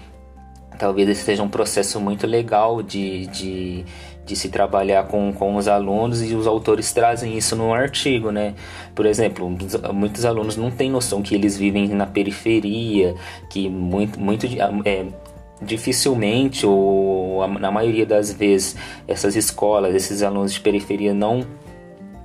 [0.78, 3.86] Talvez esse seja um processo muito legal de, de
[4.28, 8.54] de se trabalhar com, com os alunos e os autores trazem isso no artigo, né?
[8.94, 9.50] Por exemplo,
[9.94, 13.16] muitos alunos não têm noção que eles vivem na periferia,
[13.50, 14.46] que muito, muito
[14.86, 15.06] é,
[15.62, 18.76] dificilmente ou na maioria das vezes
[19.08, 21.46] essas escolas, esses alunos de periferia não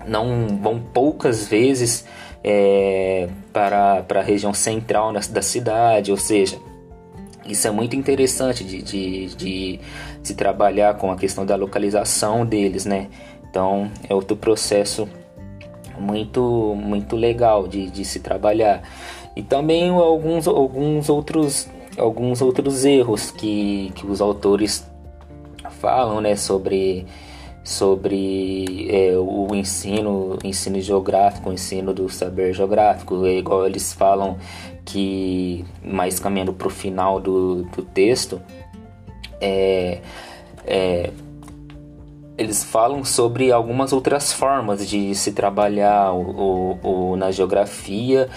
[0.04, 2.04] não vão poucas vezes
[2.42, 6.58] é, para, para a região central da cidade, ou seja,
[7.46, 9.80] isso é muito interessante de, de, de
[10.22, 13.08] se trabalhar com a questão da localização deles, né?
[13.50, 15.08] Então é outro processo
[15.98, 18.82] muito muito legal de, de se trabalhar
[19.36, 24.86] e também alguns, alguns outros alguns outros erros que, que os autores
[25.80, 27.06] falam né sobre
[27.64, 33.24] sobre é, o ensino ensino geográfico o ensino do saber geográfico.
[33.26, 34.36] É igual eles falam
[34.84, 38.40] que mais caminhando para o final do, do texto
[39.42, 40.00] é,
[40.64, 41.10] é,
[42.38, 48.28] eles falam sobre algumas outras formas de se trabalhar o, o, o, na geografia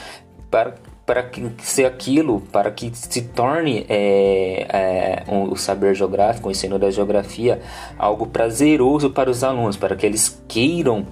[0.49, 6.51] para, para que ser aquilo, para que se torne é, é, o saber geográfico, o
[6.51, 7.61] ensino da geografia,
[7.97, 11.05] algo prazeroso para os alunos, para que eles queiram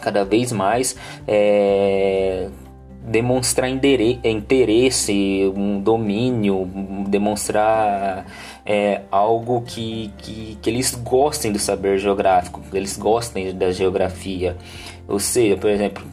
[0.00, 2.48] cada vez mais é,
[3.08, 6.68] demonstrar interesse, um domínio,
[7.08, 8.26] demonstrar
[8.64, 14.56] é, algo que, que, que, eles gostem do saber geográfico, que eles gostem da geografia.
[15.08, 16.04] Ou seja, por exemplo,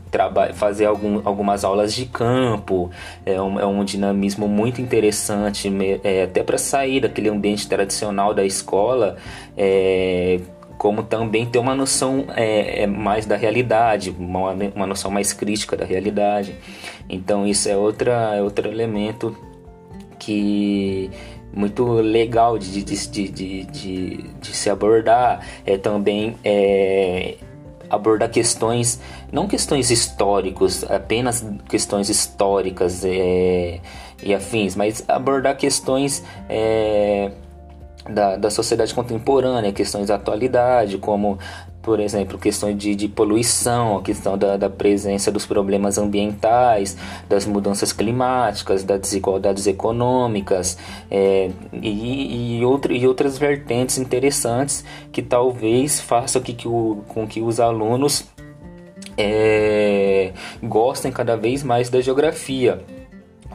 [0.54, 2.90] fazer algum, algumas aulas de campo
[3.26, 5.70] é um, é um dinamismo muito interessante,
[6.02, 9.18] é, até para sair daquele ambiente tradicional da escola.
[9.58, 10.40] É,
[10.78, 15.76] como também ter uma noção é, é, mais da realidade, uma, uma noção mais crítica
[15.76, 16.56] da realidade.
[17.10, 19.36] Então isso é outra é outro elemento
[20.20, 21.10] que
[21.54, 25.46] muito legal de, de, de, de, se abordar.
[25.66, 27.36] É também é,
[27.90, 29.00] abordar questões,
[29.32, 33.80] não questões históricas, apenas questões históricas é,
[34.24, 37.32] e afins, mas abordar questões é,
[38.10, 41.40] da, da sociedade contemporânea, questões da atualidade, como
[41.86, 46.98] por exemplo, questões de, de poluição, a questão da, da, presença dos problemas ambientais,
[47.30, 50.80] das mudanças climáticas, das desigualdades econômicas
[51.12, 57.28] é, e, e, outra, e outras vertentes interessantes que talvez façam que, que o, com
[57.28, 58.26] que os alunos
[59.16, 60.34] é,
[60.64, 62.84] gostem cada vez mais da geografia.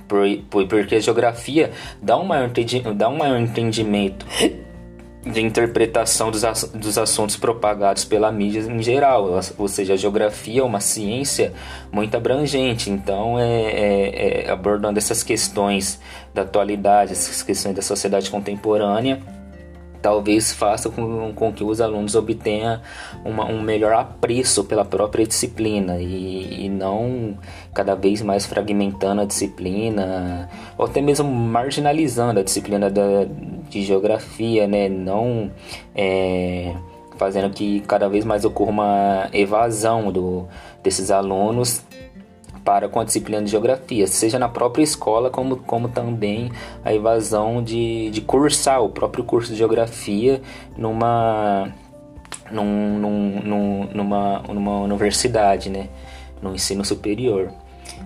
[0.07, 2.49] Porque a geografia dá um maior,
[2.95, 4.25] dá um maior entendimento
[5.25, 6.43] de interpretação dos,
[6.75, 11.53] dos assuntos propagados pela mídia em geral, ou seja, a geografia é uma ciência
[11.93, 16.01] muito abrangente, então é, é, é abordando essas questões
[16.33, 19.21] da atualidade, essas questões da sociedade contemporânea,
[20.01, 22.81] talvez faça com, com que os alunos obtenham
[23.25, 27.37] uma, um melhor apreço pela própria disciplina e, e, não
[27.75, 33.27] cada vez mais fragmentando a disciplina ou até mesmo marginalizando a disciplina da,
[33.69, 34.89] de geografia, né?
[34.89, 35.51] Não
[35.95, 36.75] é,
[37.17, 40.49] fazendo que cada vez mais ocorra uma evasão do,
[40.83, 41.85] desses alunos
[42.65, 46.51] para com a disciplina de geografia, seja na própria escola, como, como também
[46.85, 50.41] a evasão de, de cursar o próprio curso de geografia
[50.77, 51.73] numa,
[52.51, 55.89] num, num, num, numa, numa universidade, né?
[56.43, 57.53] no ensino superior.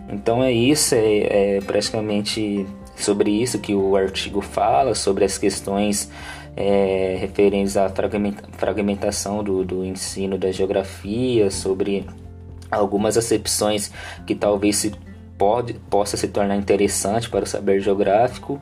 [0.09, 6.11] Então é isso, é, é praticamente sobre isso que o artigo fala, sobre as questões
[6.57, 7.90] é, referentes à
[8.52, 12.07] fragmentação do, do ensino da geografia, sobre
[12.75, 13.91] algumas acepções
[14.27, 14.93] que talvez se
[15.39, 18.61] pode, possa se tornar interessante para o saber geográfico.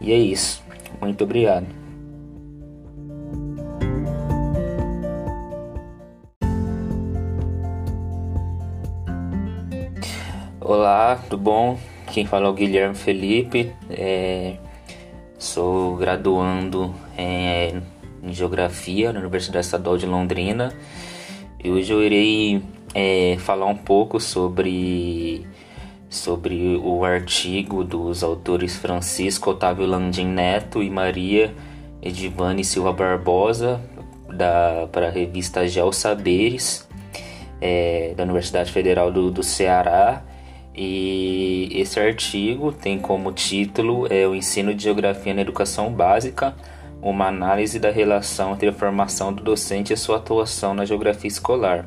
[0.00, 0.62] E é isso.
[1.00, 1.66] Muito obrigado.
[10.60, 11.78] Olá, tudo bom?
[12.12, 13.72] Quem fala é o Guilherme Felipe.
[13.90, 14.56] É,
[15.38, 17.82] sou graduando em,
[18.22, 20.72] em Geografia na Universidade Estadual de Londrina.
[21.62, 22.62] E hoje eu irei
[22.94, 25.46] é, falar um pouco sobre,
[26.08, 31.54] sobre o artigo dos autores Francisco Otávio Landim Neto e Maria
[32.02, 33.80] Edivane Silva Barbosa
[34.28, 36.88] da, para a revista Geo Saberes
[37.60, 40.24] é, da Universidade Federal do, do Ceará.
[40.74, 46.56] E esse artigo tem como título é, o ensino de geografia na educação básica,
[47.02, 51.28] uma análise da relação entre a formação do docente e a sua atuação na geografia
[51.28, 51.86] escolar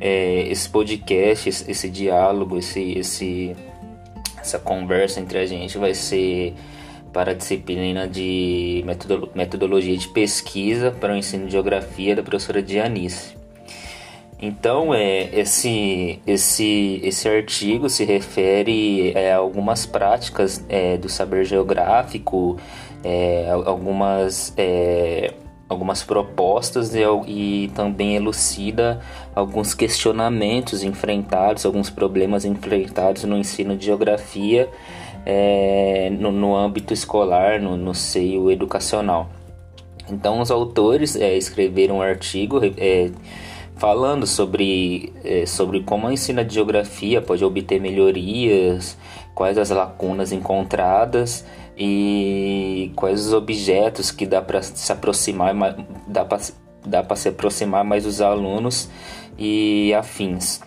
[0.00, 3.56] é, esse podcast, esse, esse diálogo, esse, esse,
[4.38, 6.54] essa conversa entre a gente vai ser
[7.12, 8.84] para a disciplina de
[9.34, 13.36] metodologia de pesquisa para o ensino de geografia da professora Dianice.
[14.42, 21.44] Então, é, esse, esse, esse artigo se refere é, a algumas práticas é, do saber
[21.44, 22.58] geográfico,
[23.02, 25.32] é, algumas é,
[25.74, 29.00] algumas propostas e, e, também elucida
[29.34, 34.68] alguns questionamentos enfrentados, alguns problemas enfrentados no ensino de geografia
[35.26, 39.28] é, no, no, âmbito escolar, no, no, seio educacional.
[40.08, 43.10] Então, os autores é, escreveram um artigo é,
[43.76, 45.12] falando sobre,
[45.46, 48.96] sobre como a ensina de geografia pode obter melhorias,
[49.34, 51.44] quais as lacunas encontradas
[51.76, 55.54] e quais os objetos que dá para se aproximar,
[56.06, 56.40] dá para
[56.86, 58.90] dá para se aproximar mais dos alunos
[59.38, 60.60] e afins.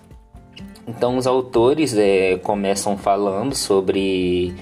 [0.88, 4.56] Então os autores é, começam falando sobre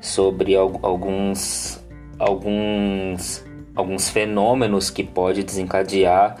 [0.00, 1.82] sobre alguns
[2.18, 6.36] alguns alguns fenômenos que pode desencadear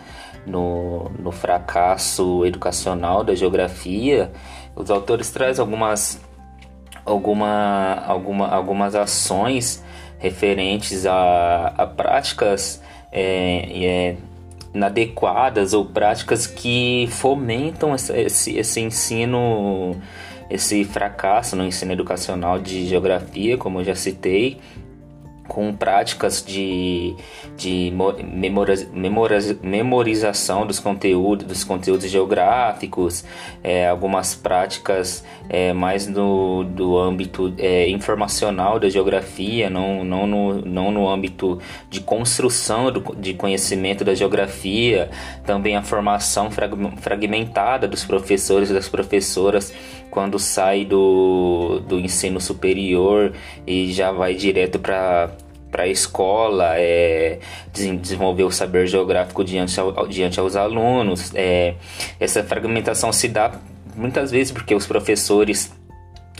[0.46, 4.30] no, no fracasso educacional da geografia.
[4.76, 6.20] Os autores trazem algumas
[7.04, 9.82] alguma, alguma, algumas ações
[10.18, 12.82] referentes a, a práticas
[13.12, 14.16] é, é,
[14.74, 19.96] inadequadas ou práticas que fomentam esse, esse ensino,
[20.50, 24.58] esse fracasso no ensino educacional de geografia, como eu já citei,
[25.46, 27.14] com práticas de,
[27.56, 27.92] de
[29.62, 33.24] memorização dos conteúdos, dos conteúdos geográficos,
[33.62, 40.54] é, algumas práticas é, mais no do âmbito é, informacional da geografia, não, não, no,
[40.62, 45.10] não no âmbito de construção do, de conhecimento da geografia,
[45.44, 49.72] também a formação fragmentada dos professores e das professoras
[50.14, 53.32] quando sai do, do ensino superior
[53.66, 55.33] e já vai direto para
[55.74, 57.40] para a escola, é,
[57.72, 61.32] desenvolver o saber geográfico diante, ao, diante aos alunos.
[61.34, 61.74] É,
[62.20, 63.58] essa fragmentação se dá
[63.96, 65.72] muitas vezes porque os professores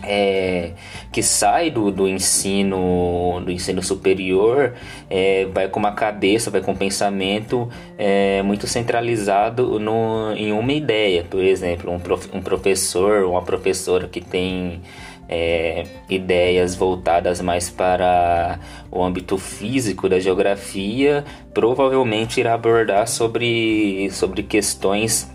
[0.04, 0.74] é,
[1.10, 4.74] que sai do, do ensino do ensino superior
[5.10, 7.68] é, vai com uma cabeça, vai com um pensamento
[7.98, 11.24] é, muito centralizado no, em uma ideia.
[11.28, 14.80] Por exemplo, um, prof, um professor ou uma professora que tem
[15.28, 18.58] é, ideias voltadas mais para
[18.90, 25.30] o âmbito físico da geografia, provavelmente irá abordar sobre, sobre questões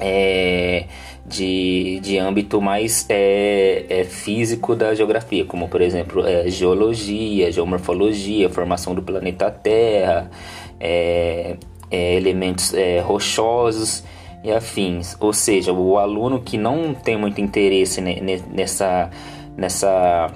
[0.00, 0.86] é,
[1.26, 8.50] de, de âmbito mais é, é, físico da geografia, como por exemplo é, geologia, geomorfologia,
[8.50, 10.30] formação do planeta Terra,
[10.78, 11.56] é,
[11.90, 14.04] é, elementos é, rochosos
[14.44, 15.16] e afins.
[15.18, 19.10] Ou seja, o aluno que não tem muito interesse nessa,
[19.56, 20.30] nessa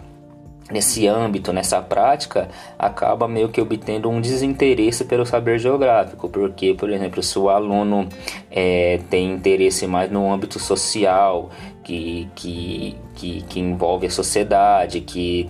[0.70, 2.48] nesse âmbito, nessa prática,
[2.78, 8.06] acaba meio que obtendo um desinteresse pelo saber geográfico, porque, por exemplo, se o aluno
[8.50, 11.48] é, tem interesse mais no âmbito social,
[11.82, 15.48] que, que, que, que envolve a sociedade, que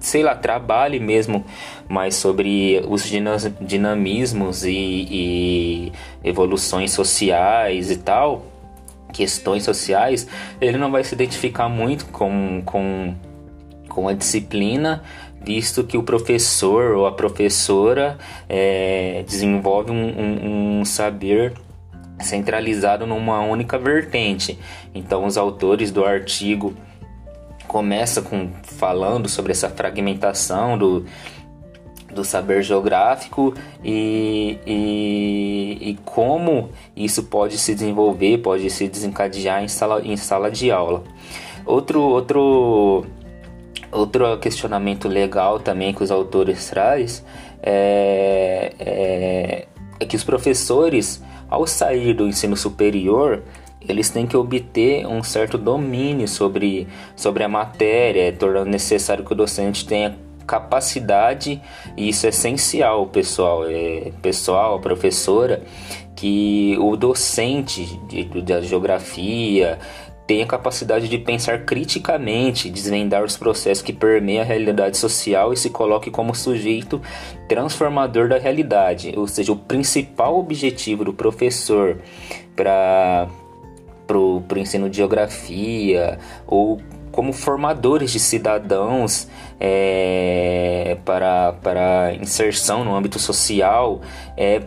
[0.00, 1.44] sei lá, trabalhe mesmo
[1.88, 3.04] mais sobre os
[3.60, 5.92] dinamismos e, e
[6.28, 8.44] evoluções sociais e tal,
[9.12, 10.28] questões sociais,
[10.60, 13.14] ele não vai se identificar muito com, com
[13.88, 15.02] com a disciplina,
[15.42, 18.16] visto que o professor ou a professora
[18.48, 21.54] é, desenvolve um, um, um saber
[22.20, 24.56] centralizado numa única vertente.
[24.94, 26.74] Então, os autores do artigo
[27.66, 31.04] começam com, falando sobre essa fragmentação do,
[32.18, 33.54] do saber geográfico
[33.84, 40.50] e, e, e, como isso pode se desenvolver, pode se desencadear em sala, em sala
[40.50, 41.04] de aula.
[41.64, 43.06] Outro, outro
[43.90, 47.24] Outro questionamento legal também que os autores traz
[47.62, 49.66] é, é,
[49.98, 53.42] é que os professores, ao sair do ensino superior,
[53.80, 59.34] eles têm que obter um certo domínio sobre, sobre a matéria, tornando necessário que o
[59.34, 60.14] docente tenha
[60.48, 61.60] capacidade,
[61.96, 65.62] e isso é essencial, pessoal, é, pessoal, professora,
[66.16, 69.78] que o docente de, de geografia,
[70.28, 75.56] tem a capacidade de pensar criticamente, desvendar os processos que permeiam a realidade social e
[75.56, 77.00] se coloque como sujeito
[77.48, 79.14] transformador da realidade.
[79.16, 81.96] Ou seja, o principal objetivo do professor
[82.54, 83.26] para
[84.14, 86.78] o ensino de geografia ou
[87.18, 89.26] como formadores de cidadãos
[89.58, 94.00] é, para, para inserção no âmbito social
[94.36, 94.62] é,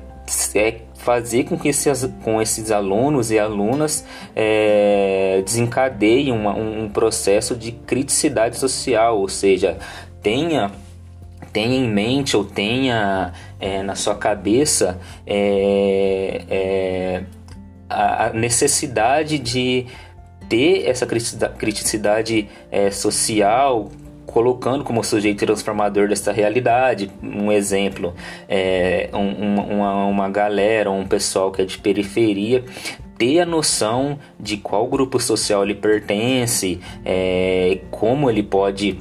[0.54, 7.56] é fazer com que esses, com esses alunos e alunas é, desencadeiem uma, um processo
[7.56, 9.78] de criticidade social, ou seja,
[10.22, 10.72] tenha
[11.54, 13.32] tenha em mente ou tenha
[13.62, 17.24] é, na sua cabeça é, é,
[17.89, 19.88] a necessidade de
[20.52, 23.89] ter essa criticidade é, social
[24.26, 27.10] colocando como sujeito transformador dessa realidade.
[27.24, 28.14] Um exemplo,
[28.49, 32.66] é, um, uma, uma galera, um pessoal que é de periferia,
[33.18, 38.99] ter a noção de qual grupo social ele pertence, é, como ele pode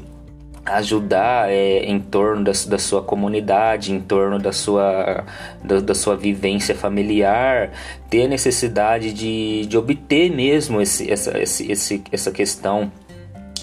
[0.76, 5.24] ajudar é, em torno da, da, sua comunidade, em torno da sua,
[5.62, 7.70] da, da, sua vivência familiar,
[8.08, 12.90] ter a necessidade de, de obter mesmo esse, essa, esse, esse, essa questão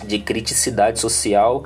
[0.05, 1.63] de criticidade social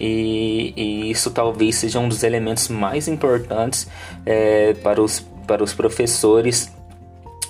[0.00, 3.88] e, e, isso talvez seja um dos elementos mais importantes
[4.24, 6.72] é, para, os, para os professores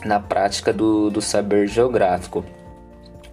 [0.04, 2.44] na prática do, do saber geográfico.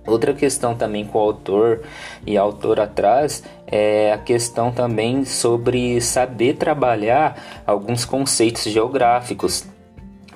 [0.05, 1.81] Outra questão também com o autor
[2.25, 9.65] e a autora traz é a questão também sobre saber trabalhar alguns conceitos geográficos.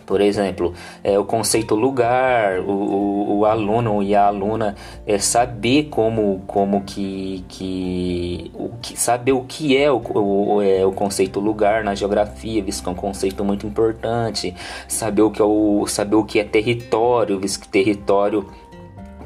[0.05, 5.85] Por exemplo, é, o conceito lugar, o, o, o, aluno e a aluna é, saber
[5.85, 11.39] como, como que, que, o que saber o que é o, o, é o conceito
[11.39, 14.55] lugar na geografia, visto que é um conceito muito importante,
[14.87, 18.47] saber o que é, o, saber o que é território, visto que território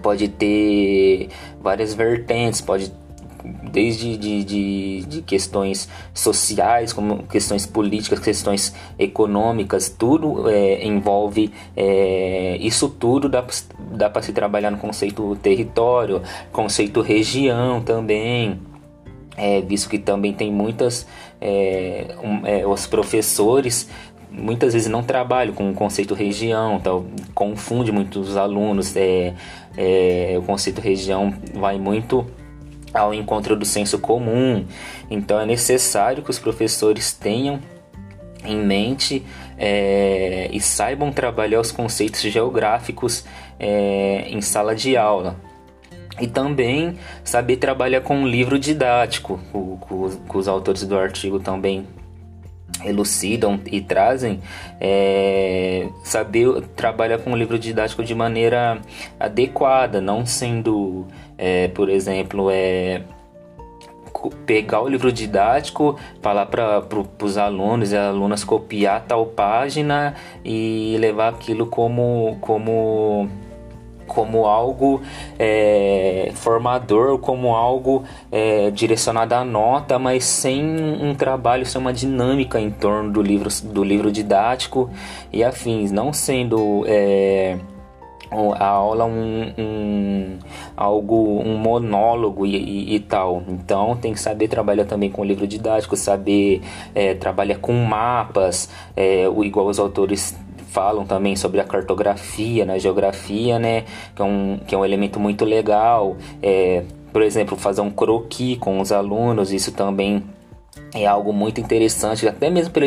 [0.01, 1.29] pode ter
[1.61, 2.91] várias vertentes, pode
[3.71, 12.57] desde de, de, de, questões sociais, como questões políticas, questões econômicas, tudo é, envolve é,
[12.59, 13.45] isso tudo dá,
[13.91, 16.21] dá para se trabalhar no conceito território,
[16.51, 18.59] conceito região também.
[19.37, 21.07] É, visto que também tem muitas
[21.39, 23.89] é, um, é, os professores
[24.31, 28.95] muitas vezes não trabalham com o conceito região, então confunde muitos alunos.
[28.95, 29.33] É,
[29.77, 32.25] é, o conceito região vai muito
[32.93, 34.65] ao encontro do senso comum.
[35.09, 37.59] Então é necessário que os professores tenham
[38.45, 39.25] em mente
[39.57, 43.25] é, e saibam trabalhar os conceitos geográficos
[43.59, 45.35] é, em sala de aula.
[46.21, 49.77] e também saber trabalhar com um livro didático, o,
[50.27, 51.87] com os autores do artigo também
[52.83, 54.41] elucidam e trazem
[54.79, 58.79] é, saber trabalhar com o livro didático de maneira
[59.19, 61.05] adequada, não sendo,
[61.37, 63.01] é, por exemplo, é,
[64.45, 70.97] pegar o livro didático, falar para pro, os alunos e alunas copiar tal página e
[70.99, 73.29] levar aquilo como como
[74.09, 75.01] como algo
[75.37, 82.59] é, formador, como algo é, direcionado à nota, mas sem um trabalho, sem uma dinâmica
[82.59, 84.89] em torno do livro, do livro didático
[85.31, 87.57] e afins, não sendo é,
[88.31, 90.37] a aula um, um,
[90.75, 93.43] algo um monólogo e, e, e, tal.
[93.47, 96.61] Então tem que saber trabalhar também com livro didático saber
[96.93, 100.35] é, trabalhar com mapas é, igual os autores
[100.69, 103.83] falam também sobre a cartografia na geografia, né?
[104.15, 106.15] Que é um, que é um elemento muito legal.
[106.41, 110.23] É, por exemplo, fazer um croquis com os alunos, isso também
[110.93, 112.85] é algo muito interessante, até mesmo para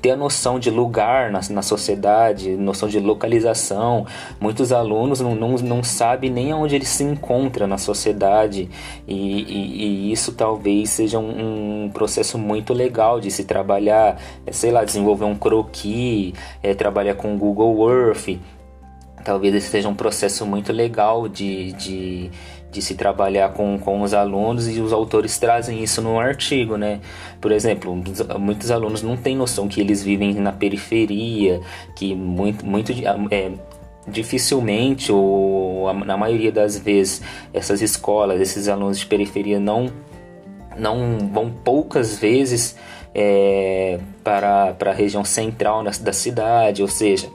[0.00, 4.06] ter a noção de lugar na, na sociedade, noção de localização.
[4.40, 8.68] Muitos alunos não, não, não sabem nem onde eles se encontram na sociedade,
[9.06, 14.20] e, e, e isso talvez seja um, um, processo muito legal de se trabalhar,
[14.50, 16.32] sei lá, desenvolver um croquis,
[16.62, 18.38] é, trabalhar com Google Earth.
[19.24, 22.30] Talvez esse seja um processo muito legal de, de
[22.72, 27.00] de se trabalhar com, com os alunos e os autores trazem isso no artigo, né?
[27.38, 27.94] Por exemplo,
[28.40, 31.60] muitos alunos não têm noção que eles vivem na periferia,
[31.94, 32.90] que muito, muito
[33.30, 33.52] é,
[34.08, 37.20] dificilmente ou na maioria das vezes
[37.52, 39.92] essas escolas, esses alunos de periferia não
[40.74, 42.74] não vão poucas vezes
[43.14, 47.28] é, para, para a região central da cidade, ou seja,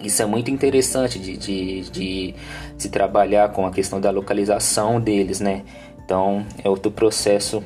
[0.00, 2.34] isso é muito interessante de, de, de
[2.78, 5.62] se trabalhar com a questão da localização deles, né?
[6.04, 7.62] Então é outro processo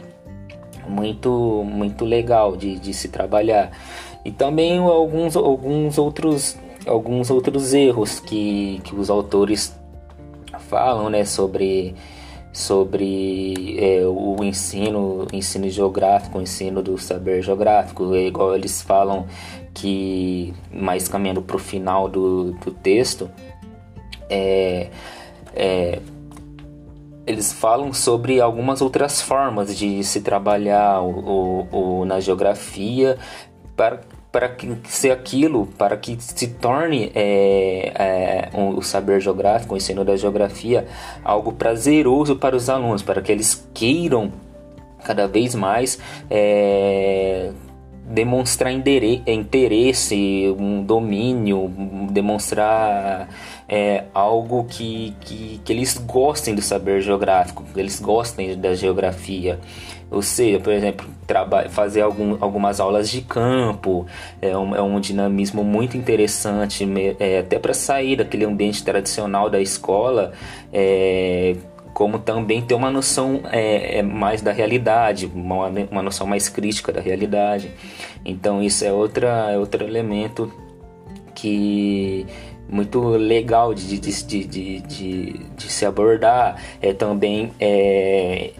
[0.88, 3.70] muito muito legal de, de se trabalhar.
[4.24, 6.56] E também alguns, alguns outros
[6.86, 9.78] alguns outros erros que, que os autores
[10.68, 11.94] falam, né, sobre
[12.52, 19.26] sobre é, o ensino, ensino geográfico, o ensino do saber geográfico, é igual eles falam
[19.72, 23.30] que, mais caminhando para o final do, do texto,
[24.30, 24.90] é,
[25.54, 25.98] é,
[27.26, 33.18] eles falam sobre algumas outras formas de se trabalhar o, o, o na geografia
[33.76, 34.00] para
[34.32, 39.76] para que ser aquilo, para que se torne é, é, um, o saber geográfico, o
[39.76, 40.86] ensino da geografia,
[41.24, 44.30] algo prazeroso para os alunos, para que eles queiram
[45.02, 45.98] cada vez mais
[46.30, 47.50] é,
[48.06, 51.68] demonstrar interesse, um domínio,
[52.10, 53.28] demonstrar
[53.70, 59.60] é, algo que, que, que eles gostem do saber geográfico, que eles gostem da geografia.
[60.10, 61.06] Ou seja, por exemplo,
[61.68, 64.06] fazer algum, algumas aulas de campo
[64.42, 66.84] é um, é um dinamismo muito interessante,
[67.20, 70.32] é, até para sair daquele ambiente tradicional da escola,
[70.72, 71.54] é,
[71.94, 76.92] como também ter uma noção é, é, mais da realidade, uma, uma noção mais crítica
[76.92, 77.70] da realidade.
[78.24, 80.52] Então isso é, outra, é outro elemento
[81.36, 82.26] que
[82.70, 84.80] muito legal de, de, de, de,
[85.56, 86.56] de, se abordar.
[86.80, 88.52] É também é,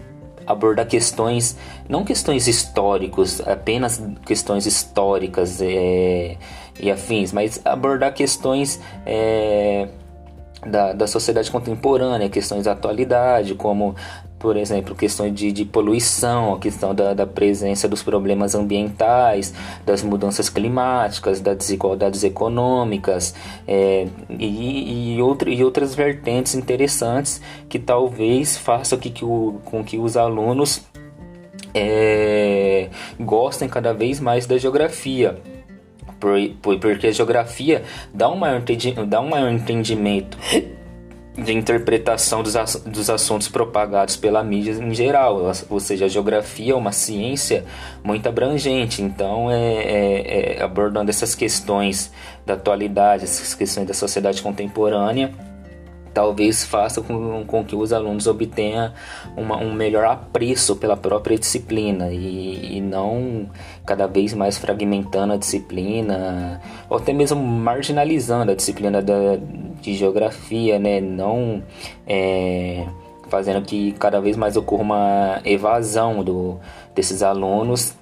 [0.45, 1.57] abordar questões,
[1.87, 6.37] não questões históricos, apenas questões históricas é,
[6.79, 9.87] e afins, mas abordar questões é,
[10.65, 13.95] da, da sociedade contemporânea, questões da atualidade, como
[14.41, 19.53] por exemplo, questões de, de poluição, a questão da, da, presença dos problemas ambientais,
[19.85, 23.35] das mudanças climáticas, das desigualdades econômicas
[23.67, 27.39] é, e, e, outra, e outras vertentes interessantes
[27.69, 30.81] que talvez façam que, que o, com que os alunos
[31.73, 32.89] é,
[33.19, 35.37] gostem cada vez mais da geografia.
[36.19, 37.83] Porque a geografia
[38.13, 38.61] dá um maior,
[39.07, 40.37] dá um maior entendimento
[41.37, 42.53] de interpretação dos,
[42.85, 47.63] dos assuntos propagados pela mídia em geral, ou seja, a geografia é uma ciência
[48.03, 52.11] muito abrangente, então é, é, é abordando essas questões
[52.45, 55.31] da atualidade, essas questões da sociedade contemporânea,
[56.13, 58.91] talvez faça com, com que os alunos obtenham
[59.35, 63.49] uma, um melhor apreço pela própria disciplina e, e, não
[63.85, 69.37] cada vez mais fragmentando a disciplina ou até mesmo marginalizando a disciplina da,
[69.81, 70.99] de geografia, né?
[70.99, 71.63] Não
[72.05, 72.85] é,
[73.29, 76.59] fazendo que cada vez mais ocorra uma evasão do,
[76.93, 77.95] desses alunos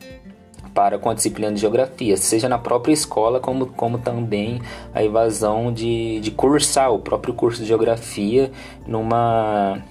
[0.80, 4.62] para com a disciplina de geografia, seja na própria escola, como, como também
[4.94, 8.50] a evasão de, de cursar o próprio curso de geografia
[8.88, 9.84] numa,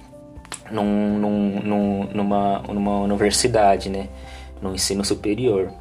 [0.71, 4.07] num, num, num, numa, numa universidade, né?
[4.59, 5.71] No ensino superior.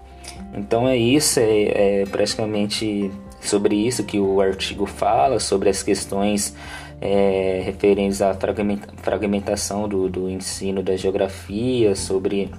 [0.53, 6.55] Então é isso, é, é praticamente sobre isso que o artigo fala, sobre as questões
[7.01, 8.37] é, referentes à
[8.99, 12.51] fragmentação do, do ensino da geografia, sobre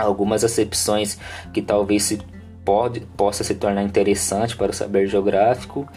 [0.00, 1.18] algumas acepções
[1.52, 2.20] que talvez se
[2.64, 5.88] pode, possa se tornar interessante para o saber geográfico.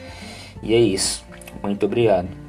[0.62, 1.24] E é isso.
[1.62, 2.43] Muito obrigado.